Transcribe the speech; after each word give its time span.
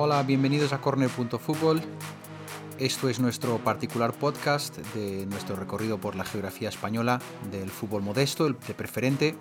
Hola, 0.00 0.22
bienvenidos 0.22 0.72
a 0.72 0.80
corner.fútbol. 0.80 1.80
Esto 2.78 3.08
es 3.08 3.18
nuestro 3.18 3.58
particular 3.58 4.12
podcast 4.12 4.78
de 4.94 5.26
nuestro 5.26 5.56
recorrido 5.56 5.98
por 5.98 6.14
la 6.14 6.24
geografía 6.24 6.68
española 6.68 7.20
del 7.50 7.68
fútbol 7.68 8.02
modesto, 8.02 8.46
el 8.46 8.56
de 8.60 8.74
preferente. 8.74 9.34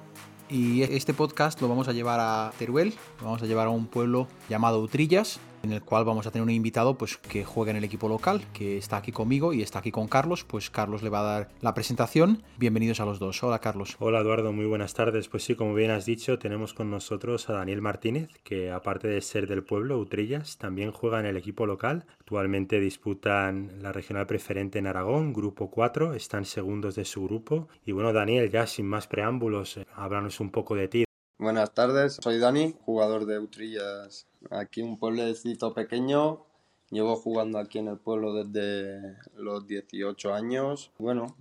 Y 0.49 0.81
este 0.81 1.13
podcast 1.13 1.61
lo 1.61 1.69
vamos 1.69 1.87
a 1.89 1.93
llevar 1.93 2.19
a 2.19 2.51
Teruel, 2.57 2.95
lo 3.19 3.25
vamos 3.25 3.43
a 3.43 3.45
llevar 3.45 3.67
a 3.67 3.69
un 3.69 3.85
pueblo 3.85 4.27
llamado 4.49 4.81
Utrillas, 4.81 5.39
en 5.67 5.73
el 5.73 5.83
cual 5.83 6.05
vamos 6.05 6.25
a 6.25 6.31
tener 6.31 6.43
un 6.43 6.49
invitado 6.49 6.97
pues, 6.97 7.17
que 7.17 7.43
juega 7.43 7.71
en 7.71 7.77
el 7.77 7.83
equipo 7.83 8.07
local, 8.07 8.41
que 8.53 8.77
está 8.77 8.97
aquí 8.97 9.11
conmigo 9.11 9.53
y 9.53 9.61
está 9.61 9.79
aquí 9.79 9.91
con 9.91 10.07
Carlos. 10.07 10.45
Pues 10.45 10.69
Carlos 10.69 11.03
le 11.03 11.09
va 11.09 11.19
a 11.19 11.23
dar 11.23 11.49
la 11.61 11.73
presentación. 11.73 12.41
Bienvenidos 12.57 12.99
a 13.01 13.05
los 13.05 13.19
dos. 13.19 13.43
Hola 13.43 13.59
Carlos. 13.59 13.97
Hola 13.99 14.21
Eduardo, 14.21 14.53
muy 14.53 14.65
buenas 14.65 14.93
tardes. 14.93 15.27
Pues 15.27 15.43
sí, 15.43 15.55
como 15.55 15.73
bien 15.73 15.91
has 15.91 16.05
dicho, 16.05 16.39
tenemos 16.39 16.73
con 16.73 16.89
nosotros 16.89 17.49
a 17.49 17.53
Daniel 17.53 17.81
Martínez, 17.81 18.29
que 18.43 18.71
aparte 18.71 19.09
de 19.09 19.21
ser 19.21 19.47
del 19.47 19.63
pueblo, 19.63 19.99
Utrillas, 19.99 20.57
también 20.57 20.91
juega 20.91 21.19
en 21.19 21.25
el 21.25 21.37
equipo 21.37 21.65
local. 21.65 22.05
Actualmente 22.19 22.79
disputan 22.79 23.81
la 23.81 23.91
regional 23.91 24.25
preferente 24.25 24.79
en 24.79 24.87
Aragón, 24.87 25.33
grupo 25.33 25.69
4, 25.69 26.13
están 26.13 26.45
segundos 26.45 26.95
de 26.95 27.03
su 27.03 27.25
grupo. 27.25 27.67
Y 27.85 27.91
bueno, 27.91 28.13
Daniel, 28.13 28.49
ya 28.49 28.67
sin 28.67 28.87
más 28.87 29.07
preámbulos, 29.07 29.77
eh, 29.77 29.87
háblanos 29.95 30.39
un 30.39 30.49
poco 30.49 30.75
de 30.75 30.87
ti. 30.87 31.03
Buenas 31.39 31.73
tardes, 31.73 32.17
soy 32.19 32.39
Dani, 32.39 32.73
jugador 32.79 33.25
de 33.25 33.37
Utrillas 33.37 34.27
Aquí 34.49 34.81
un 34.81 34.97
pueblecito 34.97 35.73
pequeño. 35.73 36.43
Llevo 36.89 37.15
jugando 37.15 37.59
aquí 37.59 37.79
en 37.79 37.89
el 37.89 37.97
pueblo 37.97 38.33
desde 38.33 39.17
los 39.35 39.67
18 39.67 40.33
años. 40.33 40.91
Bueno, 40.97 41.35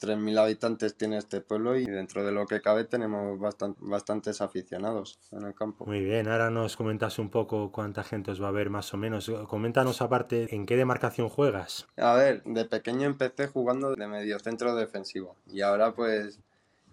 3.000 0.00 0.38
habitantes 0.38 0.94
tiene 0.96 1.18
este 1.18 1.40
pueblo 1.40 1.76
y 1.76 1.84
dentro 1.84 2.24
de 2.24 2.32
lo 2.32 2.46
que 2.46 2.60
cabe 2.60 2.84
tenemos 2.84 3.38
bastantes 3.78 4.40
aficionados 4.40 5.18
en 5.30 5.44
el 5.44 5.54
campo. 5.54 5.86
Muy 5.86 6.00
bien, 6.00 6.28
ahora 6.28 6.50
nos 6.50 6.76
comentas 6.76 7.18
un 7.18 7.30
poco 7.30 7.70
cuánta 7.70 8.02
gente 8.02 8.30
os 8.30 8.42
va 8.42 8.48
a 8.48 8.52
ver 8.52 8.70
más 8.70 8.92
o 8.94 8.96
menos. 8.96 9.30
Coméntanos 9.46 10.00
aparte, 10.00 10.54
¿en 10.54 10.66
qué 10.66 10.76
demarcación 10.76 11.28
juegas? 11.28 11.86
A 11.96 12.14
ver, 12.14 12.42
de 12.44 12.64
pequeño 12.64 13.06
empecé 13.06 13.46
jugando 13.46 13.94
de 13.94 14.06
medio 14.06 14.38
centro 14.38 14.74
defensivo 14.74 15.36
y 15.50 15.60
ahora 15.60 15.94
pues 15.94 16.40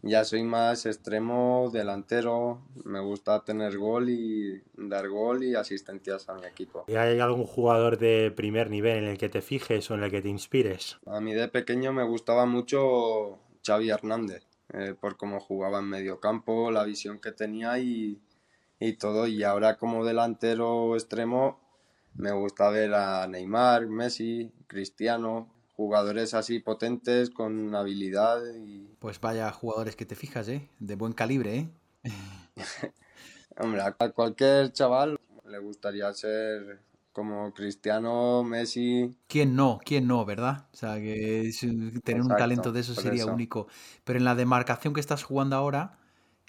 ya 0.01 0.23
soy 0.23 0.43
más 0.43 0.85
extremo 0.85 1.69
delantero, 1.71 2.61
me 2.85 2.99
gusta 2.99 3.43
tener 3.43 3.77
gol 3.77 4.09
y 4.09 4.61
dar 4.75 5.09
gol 5.09 5.43
y 5.43 5.55
asistencias 5.55 6.29
a 6.29 6.35
mi 6.35 6.45
equipo. 6.45 6.85
¿Y 6.87 6.95
hay 6.95 7.19
algún 7.19 7.45
jugador 7.45 7.97
de 7.97 8.31
primer 8.31 8.69
nivel 8.69 8.99
en 8.99 9.05
el 9.05 9.17
que 9.17 9.29
te 9.29 9.41
fijes 9.41 9.89
o 9.89 9.95
en 9.95 10.03
el 10.03 10.11
que 10.11 10.21
te 10.21 10.29
inspires? 10.29 10.97
A 11.05 11.19
mí 11.19 11.33
de 11.33 11.47
pequeño 11.47 11.93
me 11.93 12.03
gustaba 12.03 12.45
mucho 12.45 13.39
Xavi 13.65 13.89
Hernández, 13.89 14.45
eh, 14.73 14.95
por 14.99 15.17
cómo 15.17 15.39
jugaba 15.39 15.79
en 15.79 15.85
medio 15.85 16.19
campo, 16.19 16.71
la 16.71 16.83
visión 16.83 17.19
que 17.19 17.31
tenía 17.31 17.79
y, 17.79 18.21
y 18.79 18.93
todo. 18.93 19.27
Y 19.27 19.43
ahora 19.43 19.77
como 19.77 20.05
delantero 20.05 20.95
extremo 20.95 21.59
me 22.15 22.31
gusta 22.31 22.69
ver 22.69 22.93
a 22.93 23.27
Neymar, 23.27 23.87
Messi, 23.87 24.51
Cristiano, 24.67 25.49
jugadores 25.77 26.33
así 26.33 26.59
potentes 26.59 27.29
con 27.29 27.73
habilidad 27.75 28.41
y... 28.53 28.89
Pues 28.99 29.21
vaya 29.21 29.49
jugadores 29.51 29.95
que 29.95 30.05
te 30.05 30.15
fijas, 30.15 30.49
¿eh? 30.49 30.67
De 30.79 30.95
buen 30.95 31.13
calibre, 31.13 31.55
¿eh? 31.55 31.69
Hombre, 33.59 33.81
a 33.81 33.91
cualquier 34.11 34.73
chaval 34.73 35.17
le 35.45 35.59
gustaría 35.59 36.11
ser 36.13 36.81
como 37.13 37.53
Cristiano, 37.53 38.43
Messi. 38.43 39.15
¿Quién 39.27 39.55
no? 39.55 39.79
¿Quién 39.83 40.07
no, 40.07 40.25
verdad? 40.25 40.67
O 40.73 40.77
sea, 40.77 40.95
que 40.95 41.51
tener 42.03 42.21
un 42.21 42.27
talento 42.27 42.71
de 42.71 42.81
eso 42.81 42.93
sería 42.93 43.25
único. 43.25 43.67
Pero 44.03 44.19
en 44.19 44.25
la 44.25 44.35
demarcación 44.35 44.93
que 44.93 44.99
estás 44.99 45.23
jugando 45.23 45.55
ahora, 45.55 45.97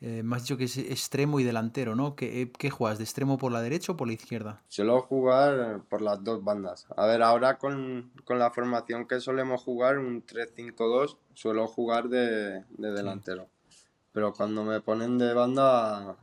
eh, 0.00 0.22
me 0.22 0.36
has 0.36 0.42
dicho 0.42 0.56
que 0.56 0.64
es 0.64 0.78
extremo 0.78 1.40
y 1.40 1.44
delantero, 1.44 1.96
¿no? 1.96 2.14
¿Qué, 2.14 2.42
eh, 2.42 2.52
¿Qué, 2.56 2.70
juegas? 2.70 2.98
¿De 2.98 3.04
extremo 3.04 3.36
por 3.36 3.50
la 3.50 3.60
derecha 3.60 3.92
o 3.92 3.96
por 3.96 4.06
la 4.06 4.14
izquierda? 4.14 4.62
Suelo 4.68 5.00
jugar 5.02 5.82
por 5.88 6.02
las 6.02 6.22
dos 6.22 6.44
bandas. 6.44 6.86
A 6.96 7.06
ver, 7.06 7.22
ahora 7.22 7.58
con, 7.58 8.12
con 8.24 8.38
la 8.38 8.50
formación 8.50 9.06
que 9.06 9.20
solemos 9.20 9.62
jugar, 9.62 9.98
un 9.98 10.24
3-5-2, 10.24 11.16
suelo 11.34 11.66
jugar 11.66 12.08
de, 12.08 12.64
de 12.68 12.90
delantero. 12.92 13.48
Pero 14.12 14.32
cuando 14.32 14.64
me 14.64 14.80
ponen 14.80 15.18
de 15.18 15.34
banda, 15.34 16.16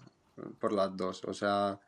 por 0.59 0.73
las 0.73 0.95
dos. 0.95 1.23
O 1.25 1.33
sea, 1.33 1.79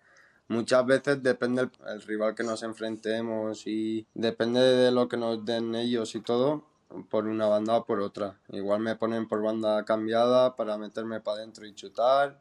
muchas 0.48 0.86
veces 0.86 1.22
depende 1.22 1.64
el, 1.64 1.72
el 1.88 2.02
rival 2.02 2.36
que 2.36 2.44
nos 2.44 2.64
enfrentemos 2.64 3.66
y 3.68 4.06
depende 4.14 4.60
de 4.60 4.92
lo 4.92 5.08
que 5.08 5.18
nos 5.18 5.44
den 5.46 5.76
ellos 5.76 6.16
y 6.16 6.22
todo 6.22 6.64
por 7.10 7.26
una 7.28 7.48
banda 7.48 7.78
o 7.78 7.86
por 7.86 8.00
otra. 8.00 8.40
Igual 8.50 8.82
me 8.82 8.96
ponen 8.96 9.28
por 9.28 9.42
banda 9.42 9.84
cambiada 9.86 10.56
para 10.56 10.78
meterme 10.78 11.22
para 11.22 11.38
adentro 11.38 11.66
y 11.66 11.74
chutar, 11.74 12.40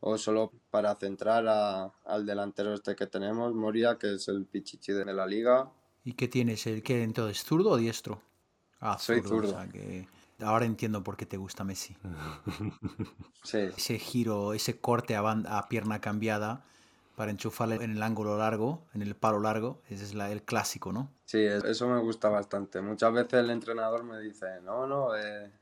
o 0.00 0.18
solo 0.18 0.52
para 0.70 0.94
centrar 0.96 1.46
al 2.04 2.26
delantero 2.26 2.74
este 2.74 2.94
que 2.94 3.06
tenemos, 3.06 3.54
Moria, 3.54 3.98
que 3.98 4.14
es 4.14 4.28
el 4.28 4.44
pichichi 4.46 4.92
de 4.92 5.04
la 5.12 5.26
liga. 5.26 5.70
¿Y 6.04 6.12
qué 6.12 6.28
tienes? 6.28 6.66
¿El 6.66 6.82
que 6.82 7.02
entonces 7.02 7.42
zurdo 7.44 7.70
o 7.70 7.76
diestro? 7.76 8.20
Ah, 8.80 8.98
Soy 8.98 9.22
zurdo. 9.22 9.56
Ahora 10.40 10.66
entiendo 10.66 11.02
por 11.02 11.16
qué 11.16 11.24
te 11.24 11.38
gusta 11.38 11.64
Messi. 11.64 11.96
Ese 13.42 13.98
giro, 13.98 14.52
ese 14.52 14.78
corte 14.78 15.16
a, 15.16 15.20
a 15.20 15.68
pierna 15.68 16.00
cambiada 16.00 16.64
para 17.16 17.30
enchufarle 17.30 17.76
en 17.76 17.92
el 17.92 18.02
ángulo 18.02 18.36
largo, 18.36 18.82
en 18.92 19.02
el 19.02 19.16
palo 19.16 19.40
largo, 19.40 19.80
ese 19.88 20.04
es 20.04 20.14
la, 20.14 20.30
el 20.30 20.42
clásico, 20.42 20.92
¿no? 20.92 21.10
Sí, 21.26 21.38
eso 21.44 21.88
me 21.88 22.00
gusta 22.00 22.28
bastante. 22.28 22.80
Muchas 22.80 23.12
veces 23.12 23.34
el 23.34 23.50
entrenador 23.50 24.04
me 24.04 24.18
dice, 24.20 24.60
no, 24.62 24.86
no, 24.86 25.14
eh, 25.16 25.52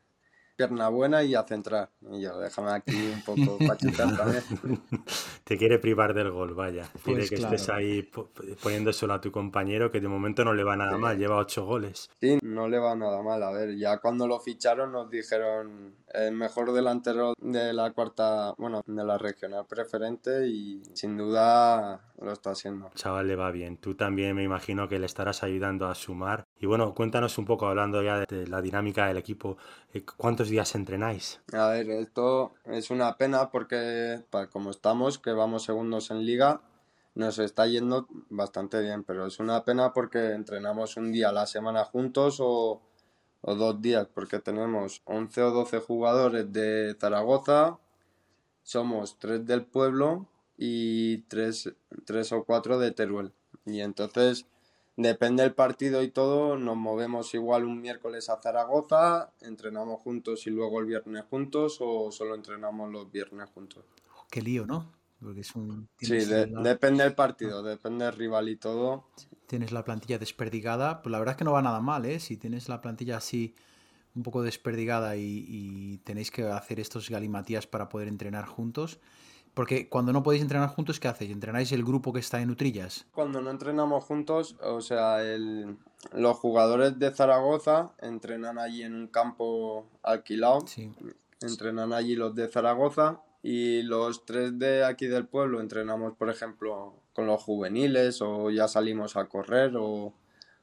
pierna 0.56 0.88
buena 0.88 1.22
y 1.22 1.34
a 1.34 1.42
centrar. 1.42 1.90
Y 2.12 2.22
yo, 2.22 2.38
déjame 2.38 2.70
aquí 2.72 2.94
un 3.12 3.22
poco 3.22 3.58
pachucar 3.66 4.16
también. 4.16 4.42
Te 5.44 5.56
quiere 5.56 5.78
privar 5.78 6.14
del 6.14 6.30
gol, 6.30 6.54
vaya. 6.54 6.88
Quiere 7.02 7.20
pues 7.20 7.30
que 7.30 7.36
estés 7.36 7.68
ahí 7.68 8.08
poniéndoselo 8.62 9.14
a 9.14 9.20
tu 9.20 9.30
compañero, 9.32 9.90
que 9.90 10.00
de 10.00 10.08
momento 10.08 10.44
no 10.44 10.54
le 10.54 10.64
va 10.64 10.76
nada 10.76 10.96
mal, 10.98 11.18
lleva 11.18 11.36
ocho 11.36 11.64
goles. 11.64 12.10
Sí, 12.20 12.38
no 12.42 12.68
le 12.68 12.78
va 12.78 12.94
nada 12.94 13.22
mal. 13.22 13.42
A 13.42 13.50
ver, 13.50 13.76
ya 13.76 13.98
cuando 13.98 14.26
lo 14.26 14.40
ficharon 14.40 14.92
nos 14.92 15.10
dijeron 15.10 15.94
el 16.12 16.32
mejor 16.32 16.72
delantero 16.72 17.34
de 17.38 17.72
la 17.72 17.92
cuarta, 17.92 18.54
bueno, 18.56 18.82
de 18.86 19.04
la 19.04 19.18
regional 19.18 19.66
preferente 19.66 20.46
y 20.46 20.82
sin 20.94 21.16
duda 21.16 22.00
lo 22.20 22.32
está 22.32 22.50
haciendo. 22.50 22.90
Chaval, 22.94 23.28
le 23.28 23.36
va 23.36 23.50
bien. 23.50 23.76
Tú 23.76 23.94
también 23.94 24.36
me 24.36 24.42
imagino 24.42 24.88
que 24.88 24.98
le 24.98 25.06
estarás 25.06 25.42
ayudando 25.42 25.86
a 25.86 25.94
sumar. 25.94 26.43
Y 26.60 26.66
bueno, 26.66 26.94
cuéntanos 26.94 27.36
un 27.38 27.44
poco, 27.44 27.66
hablando 27.66 28.02
ya 28.02 28.20
de 28.20 28.46
la 28.46 28.62
dinámica 28.62 29.06
del 29.06 29.16
equipo, 29.16 29.56
eh, 29.92 30.04
¿cuántos 30.16 30.48
días 30.48 30.74
entrenáis? 30.74 31.40
A 31.52 31.68
ver, 31.68 31.90
esto 31.90 32.54
es 32.64 32.90
una 32.90 33.16
pena 33.16 33.50
porque 33.50 34.22
como 34.50 34.70
estamos, 34.70 35.18
que 35.18 35.32
vamos 35.32 35.64
segundos 35.64 36.10
en 36.10 36.24
liga, 36.24 36.60
nos 37.14 37.38
está 37.38 37.66
yendo 37.66 38.06
bastante 38.30 38.80
bien, 38.80 39.04
pero 39.04 39.26
es 39.26 39.38
una 39.40 39.64
pena 39.64 39.92
porque 39.92 40.32
entrenamos 40.32 40.96
un 40.96 41.12
día 41.12 41.28
a 41.28 41.32
la 41.32 41.46
semana 41.46 41.84
juntos 41.84 42.38
o, 42.40 42.80
o 43.40 43.54
dos 43.54 43.80
días, 43.82 44.08
porque 44.12 44.38
tenemos 44.38 45.02
11 45.04 45.42
o 45.42 45.50
12 45.50 45.80
jugadores 45.80 46.52
de 46.52 46.96
Zaragoza, 46.98 47.78
somos 48.62 49.18
tres 49.18 49.44
del 49.44 49.64
pueblo 49.66 50.26
y 50.56 51.18
tres, 51.28 51.72
tres 52.04 52.32
o 52.32 52.44
cuatro 52.44 52.78
de 52.78 52.90
Teruel. 52.92 53.32
Y 53.66 53.80
entonces 53.80 54.46
depende 54.96 55.42
del 55.42 55.54
partido 55.54 56.02
y 56.02 56.08
todo, 56.08 56.56
nos 56.56 56.76
movemos 56.76 57.34
igual 57.34 57.64
un 57.64 57.80
miércoles 57.80 58.28
a 58.28 58.40
Zaragoza, 58.40 59.32
entrenamos 59.40 60.00
juntos 60.00 60.46
y 60.46 60.50
luego 60.50 60.80
el 60.80 60.86
viernes 60.86 61.24
juntos 61.28 61.78
o 61.80 62.10
solo 62.12 62.34
entrenamos 62.34 62.90
los 62.90 63.10
viernes 63.10 63.50
juntos. 63.50 63.84
Qué 64.30 64.42
lío, 64.42 64.66
¿no? 64.66 64.92
Porque 65.20 65.40
es 65.40 65.54
un, 65.54 65.88
sí, 65.98 66.18
depende 66.18 67.04
del 67.04 67.14
partido, 67.14 67.62
depende 67.62 68.04
del 68.04 68.14
rival 68.14 68.48
y 68.48 68.56
todo. 68.56 69.08
Tienes 69.46 69.72
la 69.72 69.84
plantilla 69.84 70.18
desperdigada, 70.18 71.02
pues 71.02 71.10
la 71.10 71.18
verdad 71.18 71.32
es 71.34 71.38
que 71.38 71.44
no 71.44 71.52
va 71.52 71.62
nada 71.62 71.80
mal, 71.80 72.04
¿eh? 72.04 72.20
Si 72.20 72.36
tienes 72.36 72.68
la 72.68 72.80
plantilla 72.80 73.16
así 73.16 73.54
un 74.14 74.22
poco 74.22 74.42
desperdigada 74.42 75.16
y, 75.16 75.44
y 75.48 75.98
tenéis 75.98 76.30
que 76.30 76.44
hacer 76.44 76.78
estos 76.78 77.10
galimatías 77.10 77.66
para 77.66 77.88
poder 77.88 78.08
entrenar 78.08 78.46
juntos, 78.46 79.00
porque 79.54 79.88
cuando 79.88 80.12
no 80.12 80.22
podéis 80.22 80.42
entrenar 80.42 80.68
juntos, 80.68 81.00
¿qué 81.00 81.08
hacéis? 81.08 81.30
¿Entrenáis 81.30 81.70
el 81.72 81.84
grupo 81.84 82.12
que 82.12 82.20
está 82.20 82.40
en 82.40 82.50
Utrillas? 82.50 83.06
Cuando 83.12 83.40
no 83.40 83.50
entrenamos 83.50 84.04
juntos, 84.04 84.56
o 84.60 84.80
sea, 84.80 85.22
el, 85.22 85.76
los 86.12 86.36
jugadores 86.36 86.98
de 86.98 87.10
Zaragoza 87.12 87.92
entrenan 88.00 88.58
allí 88.58 88.82
en 88.82 88.94
un 88.94 89.06
campo 89.06 89.86
alquilado. 90.02 90.66
Sí. 90.66 90.92
Entrenan 91.40 91.92
allí 91.92 92.16
los 92.16 92.34
de 92.34 92.48
Zaragoza 92.48 93.20
y 93.42 93.82
los 93.82 94.24
tres 94.24 94.58
de 94.58 94.84
aquí 94.84 95.06
del 95.06 95.26
pueblo 95.26 95.60
entrenamos, 95.60 96.14
por 96.14 96.30
ejemplo, 96.30 96.94
con 97.12 97.26
los 97.26 97.42
juveniles 97.42 98.20
o 98.22 98.50
ya 98.50 98.66
salimos 98.66 99.16
a 99.16 99.26
correr 99.26 99.76
o, 99.76 100.12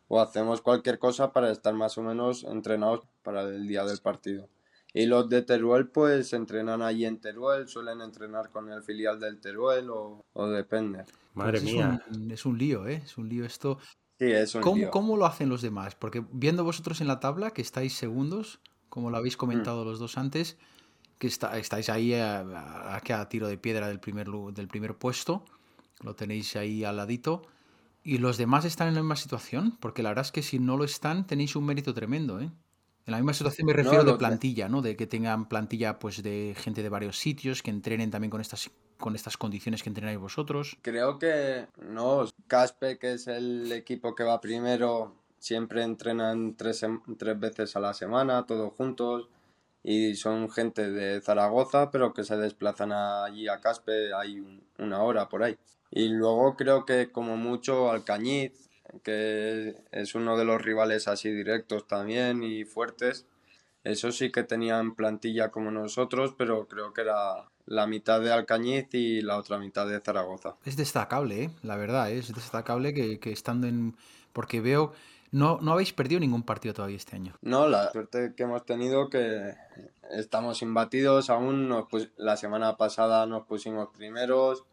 o 0.08 0.20
hacemos 0.20 0.62
cualquier 0.62 1.00
cosa 1.00 1.32
para 1.32 1.52
estar 1.52 1.74
más 1.74 1.98
o 1.98 2.04
menos 2.04 2.44
entrenados 2.44 3.08
para 3.24 3.44
el 3.44 3.68
día 3.68 3.86
del 3.86 4.00
partido. 4.00 4.50
Y 4.94 5.06
los 5.06 5.30
de 5.30 5.42
Teruel 5.42 5.88
pues 5.88 6.34
entrenan 6.34 6.82
allí 6.82 7.06
en 7.06 7.20
Teruel, 7.20 7.68
suelen 7.68 8.02
entrenar 8.02 8.50
con 8.50 8.72
el 8.72 8.84
filial 8.84 9.20
del 9.20 9.40
Teruel 9.40 9.90
o, 9.90 10.26
o 10.34 10.48
depende. 10.48 11.06
Madre 11.34 11.62
pues 11.62 11.64
mía. 11.64 12.06
Es 12.30 12.46
un, 12.46 12.58
lío, 12.58 12.88
¿eh? 12.88 13.02
Es 13.06 13.18
un 13.18 13.30
lío 13.30 13.46
esto. 13.46 13.80
Sí, 14.20 14.26
es 14.26 14.54
un 14.54 14.62
¿Cómo, 14.62 14.78
lío. 14.78 14.92
¿Cómo 14.92 15.18
lo 15.18 15.26
hacen 15.26 15.48
los 15.48 15.62
demás? 15.62 15.96
Porque 15.96 16.24
viendo 16.32 16.64
vosotros 16.64 17.00
en 17.00 17.08
la 17.08 17.20
tabla 17.20 17.52
que 17.52 17.62
estáis 17.62 17.94
segundos, 17.94 18.60
como 18.90 19.10
lo 19.10 19.18
habéis 19.18 19.38
comentado 19.38 19.86
los 19.86 19.98
dos 19.98 20.18
antes, 20.18 20.58
que 21.18 21.28
está, 21.28 21.58
estáis 21.58 21.88
ahí 21.88 22.14
a, 22.14 22.42
a, 22.42 22.98
a, 22.98 23.30
tiro 23.30 23.48
de 23.48 23.58
piedra 23.58 23.88
del 23.88 24.00
primer, 24.00 24.28
del 24.28 24.68
primer 24.68 24.96
puesto, 24.96 25.46
lo 26.02 26.16
tenéis 26.16 26.56
ahí 26.58 26.84
al 26.84 26.98
ladito. 26.98 27.44
¿Y 28.04 28.18
los 28.18 28.38
demás 28.38 28.66
están 28.66 28.90
en 28.90 28.96
la 28.96 29.02
misma 29.02 29.16
situación? 29.16 29.78
Porque 29.80 30.04
la 30.04 30.10
verdad 30.10 30.26
es 30.26 30.32
que 30.32 30.42
si 30.42 30.60
no 30.60 30.76
lo 30.76 30.84
están, 30.84 31.28
tenéis 31.28 31.56
un 31.56 31.66
mérito 31.66 31.94
tremendo, 31.94 32.42
¿eh? 32.42 32.52
En 33.06 33.12
la 33.12 33.18
misma 33.18 33.34
situación 33.34 33.66
me 33.66 33.74
refiero 33.74 34.04
de 34.04 34.14
plantilla, 34.14 34.70
¿no? 34.70 34.82
De 34.82 34.96
que 34.96 35.08
tengan 35.08 35.50
plantilla 35.50 36.00
pues 36.00 36.22
de 36.22 36.56
gente 36.58 36.84
de 36.84 36.90
varios 36.90 37.18
sitios, 37.18 37.64
que 37.64 37.72
entrenen 37.72 38.12
también 38.12 38.30
con 38.30 38.42
estas 38.42 38.70
con 39.02 39.16
estas 39.16 39.36
condiciones 39.36 39.84
que 39.84 39.90
entrenáis 39.90 40.20
vosotros. 40.20 40.78
Creo 40.82 41.20
que 41.20 41.68
no, 41.90 42.26
Caspe, 42.48 42.98
que 43.00 43.14
es 43.14 43.28
el 43.28 43.72
equipo 43.72 44.16
que 44.16 44.24
va 44.24 44.40
primero, 44.40 45.16
siempre 45.40 45.84
entrenan 45.84 46.56
tres, 46.56 46.86
tres 47.18 47.40
veces 47.40 47.76
a 47.76 47.80
la 47.80 47.94
semana, 47.94 48.46
todos 48.46 48.72
juntos, 48.74 49.28
y 49.84 50.16
son 50.16 50.50
gente 50.50 50.92
de 50.92 51.20
Zaragoza, 51.20 51.90
pero 51.90 52.14
que 52.14 52.24
se 52.24 52.38
desplazan 52.38 52.92
allí 52.92 53.48
a 53.48 53.60
Caspe, 53.60 54.14
hay 54.14 54.62
una 54.78 55.02
hora 55.02 55.28
por 55.28 55.44
ahí. 55.44 55.58
Y 55.90 56.10
luego 56.10 56.56
creo 56.56 56.86
que 56.86 57.12
como 57.12 57.36
mucho 57.36 57.92
Alcañiz, 57.92 58.70
que 59.04 59.76
es 59.92 60.16
uno 60.16 60.38
de 60.38 60.46
los 60.46 60.62
rivales 60.62 61.08
así 61.08 61.30
directos 61.32 61.88
también 61.88 62.44
y 62.44 62.66
fuertes. 62.66 63.26
Eso 63.84 64.12
sí 64.12 64.32
que 64.32 64.44
tenían 64.44 64.96
plantilla 64.96 65.50
como 65.50 65.72
nosotros, 65.72 66.36
pero 66.38 66.68
creo 66.68 66.94
que 66.94 67.02
era 67.02 67.50
la 67.66 67.88
mitad 67.88 68.22
de 68.22 68.32
Alcañiz 68.32 68.88
y 68.94 69.22
la 69.22 69.38
otra 69.38 69.58
mitad 69.58 69.88
de 69.88 70.00
Zaragoza. 70.00 70.56
Es 70.66 70.78
destacable, 70.78 71.44
¿eh? 71.44 71.50
la 71.64 71.78
verdad, 71.78 72.12
¿eh? 72.12 72.20
es 72.20 72.34
destacable 72.34 72.94
que, 72.94 73.20
que, 73.20 73.32
estando 73.32 73.68
en... 73.68 73.96
porque 74.34 74.62
veo... 74.62 74.94
No, 75.34 75.60
no 75.62 75.72
habéis 75.72 75.94
perdido 75.94 76.20
ningún 76.20 76.44
partido 76.44 76.74
todavía 76.74 76.98
este 76.98 77.16
año. 77.16 77.34
No, 77.42 77.66
la 77.70 77.90
suerte 77.90 78.34
que 78.36 78.44
hemos 78.44 78.66
tenido 78.66 79.10
que 79.10 79.56
estamos 80.12 80.62
imbatidos 80.62 81.30
aún. 81.30 81.70
Nos 81.70 81.88
la 82.18 82.36
semana 82.36 82.76
pasada 82.76 83.26
nos 83.26 83.46
pusimos 83.46 83.88
primeros, 83.96 84.66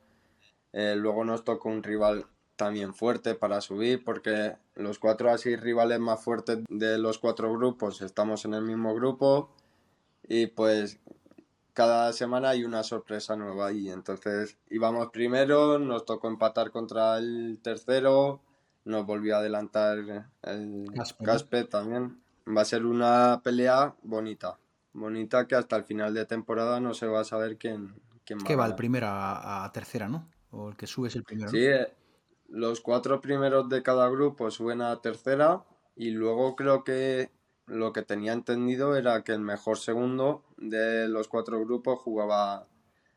eh, 0.72 0.94
luego 0.96 1.24
nos 1.24 1.44
tocó 1.44 1.68
un 1.68 1.84
rival 1.84 2.26
también 2.58 2.92
fuerte 2.92 3.36
para 3.36 3.60
subir 3.60 4.02
porque 4.04 4.56
los 4.74 4.98
cuatro 4.98 5.30
así 5.30 5.54
rivales 5.54 6.00
más 6.00 6.20
fuertes 6.20 6.58
de 6.68 6.98
los 6.98 7.18
cuatro 7.18 7.52
grupos 7.52 8.02
estamos 8.02 8.44
en 8.44 8.52
el 8.52 8.62
mismo 8.62 8.94
grupo 8.96 9.54
y 10.24 10.48
pues 10.48 10.98
cada 11.72 12.12
semana 12.12 12.48
hay 12.48 12.64
una 12.64 12.82
sorpresa 12.82 13.36
nueva 13.36 13.70
y 13.70 13.88
entonces 13.88 14.58
íbamos 14.70 15.10
primero, 15.12 15.78
nos 15.78 16.04
tocó 16.04 16.26
empatar 16.26 16.72
contra 16.72 17.16
el 17.18 17.60
tercero, 17.62 18.40
nos 18.84 19.06
volvió 19.06 19.36
a 19.36 19.38
adelantar 19.38 19.98
el 20.42 20.86
Caspe, 21.24 21.62
también. 21.62 22.20
Va 22.44 22.62
a 22.62 22.64
ser 22.64 22.84
una 22.84 23.40
pelea 23.44 23.94
bonita, 24.02 24.58
bonita 24.92 25.46
que 25.46 25.54
hasta 25.54 25.76
el 25.76 25.84
final 25.84 26.12
de 26.12 26.26
temporada 26.26 26.80
no 26.80 26.92
se 26.92 27.06
va 27.06 27.20
a 27.20 27.24
saber 27.24 27.56
quién, 27.56 27.94
quién 28.24 28.40
va. 28.40 28.44
Que 28.44 28.56
va 28.56 28.66
el 28.66 28.74
primero 28.74 29.06
a, 29.08 29.70
tercera, 29.72 30.08
¿no? 30.08 30.28
O 30.50 30.70
el 30.70 30.76
que 30.76 30.88
sube 30.88 31.06
es 31.06 31.14
el 31.14 31.22
primero. 31.22 31.50
Sí, 31.50 31.64
eh, 31.64 31.86
los 32.48 32.80
cuatro 32.80 33.20
primeros 33.20 33.68
de 33.68 33.82
cada 33.82 34.08
grupo 34.08 34.50
suben 34.50 34.82
a 34.82 35.00
tercera 35.00 35.64
y 35.94 36.10
luego 36.10 36.56
creo 36.56 36.84
que 36.84 37.30
lo 37.66 37.92
que 37.92 38.02
tenía 38.02 38.32
entendido 38.32 38.96
era 38.96 39.22
que 39.22 39.32
el 39.32 39.40
mejor 39.40 39.78
segundo 39.78 40.44
de 40.56 41.08
los 41.08 41.28
cuatro 41.28 41.60
grupos 41.60 42.00
jugaba 42.00 42.66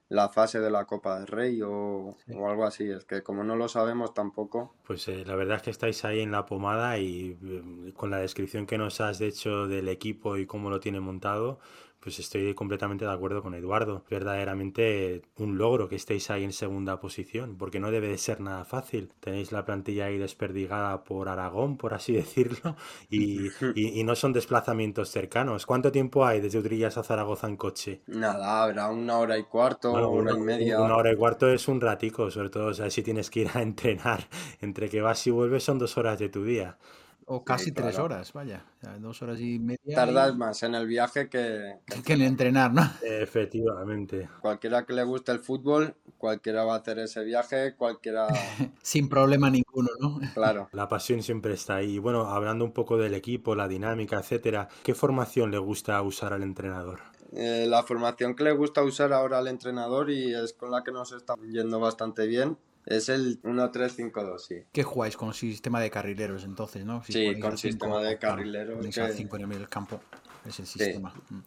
la 0.10 0.28
fase 0.28 0.60
de 0.60 0.70
la 0.70 0.84
Copa 0.84 1.18
del 1.18 1.28
Rey 1.28 1.62
o, 1.64 2.18
algo 2.28 2.66
así. 2.66 2.90
Es 2.90 3.06
que 3.06 3.24
como 3.24 3.46
no 3.46 3.56
lo 3.56 3.70
sabemos 3.70 4.14
tampoco. 4.14 4.76
Pues 4.86 5.08
eh, 5.08 5.24
la 5.26 5.36
verdad 5.36 5.58
es 5.58 5.64
que 5.64 5.70
estáis 5.70 6.04
ahí 6.04 6.20
en 6.20 6.32
la 6.32 6.46
pomada 6.46 7.00
y 7.00 7.38
eh, 7.42 7.94
con 7.96 8.12
la 8.12 8.18
descripción 8.18 8.66
que 8.66 8.78
nos 8.78 9.00
has 9.00 9.22
hecho 9.22 9.68
del 9.68 9.88
equipo 9.88 10.36
y 10.36 10.46
cómo 10.46 10.70
lo 10.70 10.82
tiene 10.82 11.00
montado, 11.00 11.60
pues 12.02 12.20
estoy 12.20 12.54
completamente 12.56 13.06
de 13.06 13.12
acuerdo 13.12 13.44
con 13.44 13.54
Eduardo. 13.54 14.04
Verdaderamente 14.10 15.22
un 15.38 15.58
logro 15.58 15.88
que 15.88 15.96
estéis 15.96 16.32
ahí 16.32 16.44
en 16.44 16.52
segunda 16.52 17.00
posición, 17.00 17.58
porque 17.58 17.80
no 17.80 17.92
debe 17.92 18.08
de 18.08 18.18
ser 18.18 18.42
nada 18.42 18.66
fácil. 18.66 19.14
Tenéis 19.20 19.52
la 19.52 19.66
plantilla 19.66 20.06
ahí 20.06 20.18
desperdigada 20.18 21.04
por 21.04 21.30
Aragón, 21.30 21.78
por 21.78 21.94
así 21.94 22.14
decirlo, 22.22 22.76
y, 23.10 23.50
y, 23.76 24.04
no 24.04 24.16
son 24.16 24.34
desplazamientos 24.34 25.10
cercanos. 25.10 25.66
¿Cuánto 25.66 25.92
tiempo 25.92 26.26
hay 26.26 26.42
desde 26.42 26.60
Utrillas 26.60 26.98
a 26.98 27.04
Zaragoza 27.04 27.48
en 27.48 27.56
coche? 27.56 28.02
Nada, 28.08 28.64
habrá 28.64 28.90
una 28.90 29.20
hora 29.20 29.38
y 29.38 29.44
cuarto, 29.44 29.92
una 29.92 30.08
hora 30.08 30.34
y 30.34 30.40
media. 30.40 30.82
Una 30.82 30.96
hora 30.96 31.14
y 31.14 31.16
cuarto 31.16 31.50
es 31.50 31.68
un 31.68 31.80
ratico, 31.80 32.32
sobre 32.32 32.50
todo 32.50 32.74
si 32.74 33.04
tienes 33.04 33.30
que 33.30 33.42
ir 33.42 33.50
a 33.54 33.62
entrenar. 33.62 34.28
Entre 34.60 34.90
que 34.90 35.02
vas 35.02 35.26
y 35.28 35.32
vuelves 35.32 35.64
son 35.64 35.78
dos 35.78 35.98
horas 35.98 36.18
de 36.18 36.30
tu 36.30 36.44
día. 36.44 36.78
O 37.26 37.44
casi 37.44 37.72
tres 37.72 37.98
horas, 38.00 38.34
vaya. 38.34 38.66
Dos 39.00 39.22
horas 39.22 39.40
y 39.40 39.60
media. 39.60 39.96
Tardas 39.96 40.36
más 40.36 40.64
en 40.64 40.76
el 40.76 40.88
viaje 40.88 41.30
que, 41.30 41.78
que, 42.04 42.14
en 42.14 42.22
entrenar, 42.24 42.74
¿no? 42.74 42.82
Efectivamente. 43.02 44.28
Cualquiera 44.42 44.86
que 44.86 44.94
le 44.94 45.04
guste 45.04 45.32
el 45.32 45.40
fútbol, 45.40 45.96
cualquiera 46.18 46.64
va 46.64 46.76
a 46.76 46.78
hacer 46.80 47.00
ese 47.00 47.24
viaje, 47.24 47.76
cualquiera. 47.76 48.28
Sin 48.82 49.08
problema 49.08 49.50
ninguno, 49.50 49.90
¿no? 50.00 50.20
Claro. 50.34 50.70
La 50.74 50.88
pasión 50.88 51.24
siempre 51.24 51.54
está 51.54 51.76
ahí. 51.76 52.00
Bueno, 52.00 52.26
hablando 52.26 52.66
un 52.66 52.72
poco 52.72 52.98
del 52.98 53.14
equipo, 53.14 53.56
la 53.56 53.68
dinámica, 53.68 54.20
etcétera, 54.20 54.68
¿qué 54.84 54.94
formación 54.94 55.52
le 55.52 55.58
gusta 55.58 56.02
usar 56.02 56.34
al 56.34 56.44
entrenador? 56.44 57.00
Eh, 57.34 57.66
la 57.68 57.84
formación 57.84 58.36
que 58.36 58.44
le 58.44 58.52
gusta 58.52 58.84
usar 58.84 59.14
ahora 59.14 59.38
al 59.38 59.48
entrenador 59.48 60.10
y 60.10 60.34
es 60.34 60.52
con 60.54 60.70
la 60.70 60.84
que 60.84 60.92
nos 60.92 61.14
está 61.14 61.36
yendo 61.50 61.80
bastante 61.80 62.28
bien 62.28 62.58
es 62.86 63.10
el 63.10 63.42
1-3-5-2, 63.44 64.40
sí. 64.40 64.56
¿Qué 64.72 64.84
jugáis 64.84 65.18
con 65.18 65.34
sistema 65.34 65.80
de 65.80 65.90
carrileros 65.90 66.44
entonces, 66.44 66.86
no? 66.86 67.04
sí, 67.04 67.40
con 67.40 67.58
sistema 67.58 68.02
de 68.02 68.18
carrileros. 68.18 68.86
Que... 68.86 69.14
5 69.14 69.36
en 69.36 69.42
el 69.42 69.48
medio 69.48 69.60
del 69.60 69.70
campo. 69.70 70.00
Es 70.46 70.60
el 70.60 70.66
sistema. 70.66 71.14
Mm. 71.30 71.40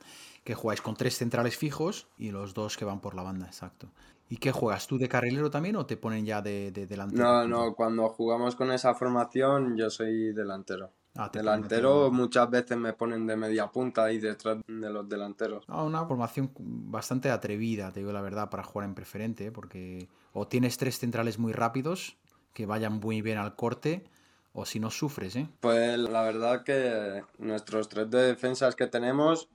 Que 0.45 0.55
jugáis 0.55 0.81
con 0.81 0.95
tres 0.95 1.17
centrales 1.17 1.57
fijos 1.57 2.07
y 2.19 2.31
los 2.31 2.55
dos 2.55 2.77
que 2.77 2.85
van 2.85 3.01
por 3.01 3.15
la 3.15 3.23
banda, 3.23 3.47
exacto. 3.47 3.89
¿Y 4.29 4.37
qué 4.37 4.53
juegas? 4.53 4.87
¿Tú 4.87 4.99
de 4.99 5.09
carrilero 5.09 5.51
también 5.51 5.77
o 5.77 5.87
te 5.87 5.97
ponen 5.97 6.25
ya 6.25 6.43
de, 6.43 6.71
de 6.71 6.87
delantero? 6.87 7.25
No, 7.25 7.49
no, 7.49 7.75
cuando 7.75 8.09
jugamos 8.09 8.55
con 8.55 8.71
esa 8.73 8.95
formación 8.95 9.77
yo 9.77 9.91
soy 9.91 10.33
delantero. 10.33 10.91
Ah, 11.17 11.31
delantero 11.33 12.11
muchas 12.11 12.51
veces 12.51 12.77
me 12.77 12.93
ponen 12.93 13.25
de 13.27 13.37
media 13.37 13.69
punta 13.69 14.11
y 14.11 14.19
detrás 14.19 14.59
de 14.67 14.91
los 14.91 15.09
delanteros. 15.09 15.65
Ah, 15.69 15.85
una 15.85 16.05
formación 16.07 16.51
bastante 16.59 17.31
atrevida, 17.31 17.93
te 17.93 18.01
digo 18.01 18.13
la 18.13 18.21
verdad, 18.21 18.51
para 18.51 18.65
jugar 18.65 18.89
en 18.89 18.95
preferente, 18.97 19.53
porque 19.53 20.09
o 20.35 20.47
tienes 20.47 20.77
tres 20.77 20.99
centrales 20.99 21.39
muy 21.39 21.55
rápidos 21.55 22.19
que 22.53 22.67
vayan 22.67 23.01
muy 23.01 23.23
bien 23.23 23.39
al 23.39 23.57
corte, 23.57 24.05
o 24.53 24.67
si 24.67 24.79
no 24.79 24.91
sufres, 24.91 25.35
¿eh? 25.37 25.49
Pues 25.61 25.99
la 25.99 26.23
verdad 26.23 26.63
que 26.63 27.25
nuestros 27.39 27.89
tres 27.89 28.11
de 28.11 28.23
defensas 28.23 28.77
que 28.77 28.87
tenemos, 28.87 29.49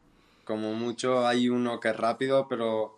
como 0.43 0.73
mucho 0.73 1.27
hay 1.27 1.47
uno 1.47 1.79
que 1.79 1.89
es 1.89 1.95
rápido, 1.95 2.47
pero 2.49 2.97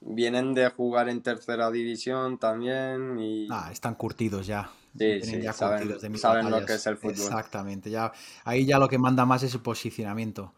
vienen 0.00 0.54
de 0.54 0.68
jugar 0.70 1.08
en 1.08 1.22
tercera 1.22 1.70
división 1.70 2.38
también 2.38 3.18
y... 3.20 3.46
Ah, 3.50 3.68
están 3.70 3.94
curtidos 3.94 4.46
ya. 4.46 4.70
Sí, 4.96 5.20
sí, 5.22 5.42
saben, 5.52 6.50
lo 6.50 6.64
que 6.64 6.74
es 6.74 6.86
el 6.86 6.96
fútbol. 6.96 7.12
Exactamente, 7.12 7.90
ya, 7.90 8.12
ahí 8.44 8.66
ya 8.66 8.78
lo 8.78 8.88
que 8.88 8.98
manda 8.98 9.24
más 9.24 9.42
es 9.44 9.54
el 9.54 9.60
posicionamiento. 9.60 10.52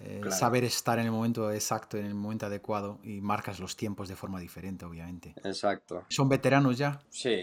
Eh, 0.00 0.22
saber 0.30 0.64
estar 0.64 0.98
en 0.98 1.06
el 1.06 1.12
momento 1.12 1.50
exacto, 1.52 1.96
en 1.96 2.06
el 2.06 2.14
momento 2.14 2.46
adecuado 2.46 2.98
y 3.02 3.20
marcas 3.20 3.60
los 3.60 3.76
tiempos 3.76 4.08
de 4.08 4.16
forma 4.16 4.40
diferente, 4.40 4.84
obviamente. 4.84 5.34
Exacto. 5.44 6.04
¿Son 6.08 6.28
veteranos 6.28 6.78
ya? 6.78 7.00
Sí, 7.10 7.42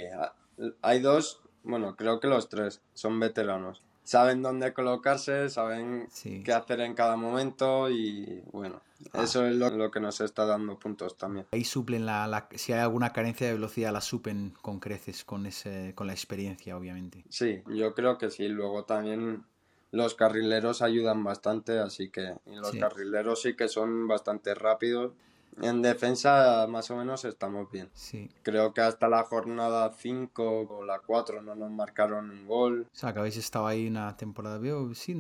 hay 0.82 1.00
dos, 1.00 1.42
bueno, 1.64 1.96
creo 1.96 2.20
que 2.20 2.28
los 2.28 2.50
tres 2.50 2.82
son 2.94 3.20
veteranos. 3.20 3.84
Saben 4.04 4.42
dónde 4.42 4.74
colocarse, 4.74 5.50
saben 5.50 6.10
qué 6.44 6.52
hacer 6.52 6.82
en 6.82 6.96
cada 6.96 7.16
momento 7.16 7.90
y 7.92 8.42
bueno, 8.52 8.82
Ah. 9.14 9.24
Eso 9.24 9.46
es 9.46 9.56
lo, 9.56 9.92
que 9.92 10.00
nos 10.00 10.20
está 10.22 10.46
dando 10.46 10.78
puntos 10.78 11.18
también. 11.18 11.48
Ahí 11.52 11.64
suplen 11.64 12.06
la, 12.06 12.48
si 12.56 12.74
hay 12.74 12.80
alguna 12.80 13.14
carencia 13.14 13.48
de 13.48 13.54
velocidad 13.54 13.94
la 13.94 14.02
supen 14.02 14.54
con 14.62 14.80
creces 14.80 15.24
con 15.24 15.46
ese 15.46 15.94
con 15.96 16.08
la 16.08 16.14
experiencia 16.14 16.76
obviamente. 16.78 17.24
Sí, 17.30 17.62
yo 17.68 17.94
creo 17.94 18.18
que 18.18 18.30
sí. 18.30 18.48
Luego 18.50 18.84
también 18.84 19.46
los 19.92 20.16
carrileros 20.16 20.82
ayudan 20.82 21.24
bastante, 21.24 21.80
así 21.80 22.10
que 22.10 22.36
los 22.46 22.72
carrileros 22.72 23.42
sí 23.42 23.56
que 23.56 23.68
son 23.68 24.08
bastante 24.08 24.54
rápidos. 24.56 25.14
En 25.62 25.82
defensa 25.82 26.68
más 26.70 26.90
o 26.92 26.96
menos 26.96 27.26
estamos 27.26 27.70
bien. 27.72 27.90
Sí. 27.94 28.30
Creo 28.44 28.74
que 28.74 28.82
hasta 28.82 29.10
la 29.10 29.24
jornada 29.24 29.92
5 29.92 30.68
o 30.70 30.86
la 30.86 31.00
4 31.00 31.42
no 31.42 31.56
nos 31.56 31.72
marcaron 31.72 32.30
un 32.30 32.48
gol. 32.48 32.88
O 32.92 32.96
sea, 32.96 33.12
que 33.14 33.20
habéis 33.20 33.36
estado 33.36 33.68
ahí 33.68 33.88
una 33.88 34.16
temporada. 34.16 34.62
Sí, 34.94 35.16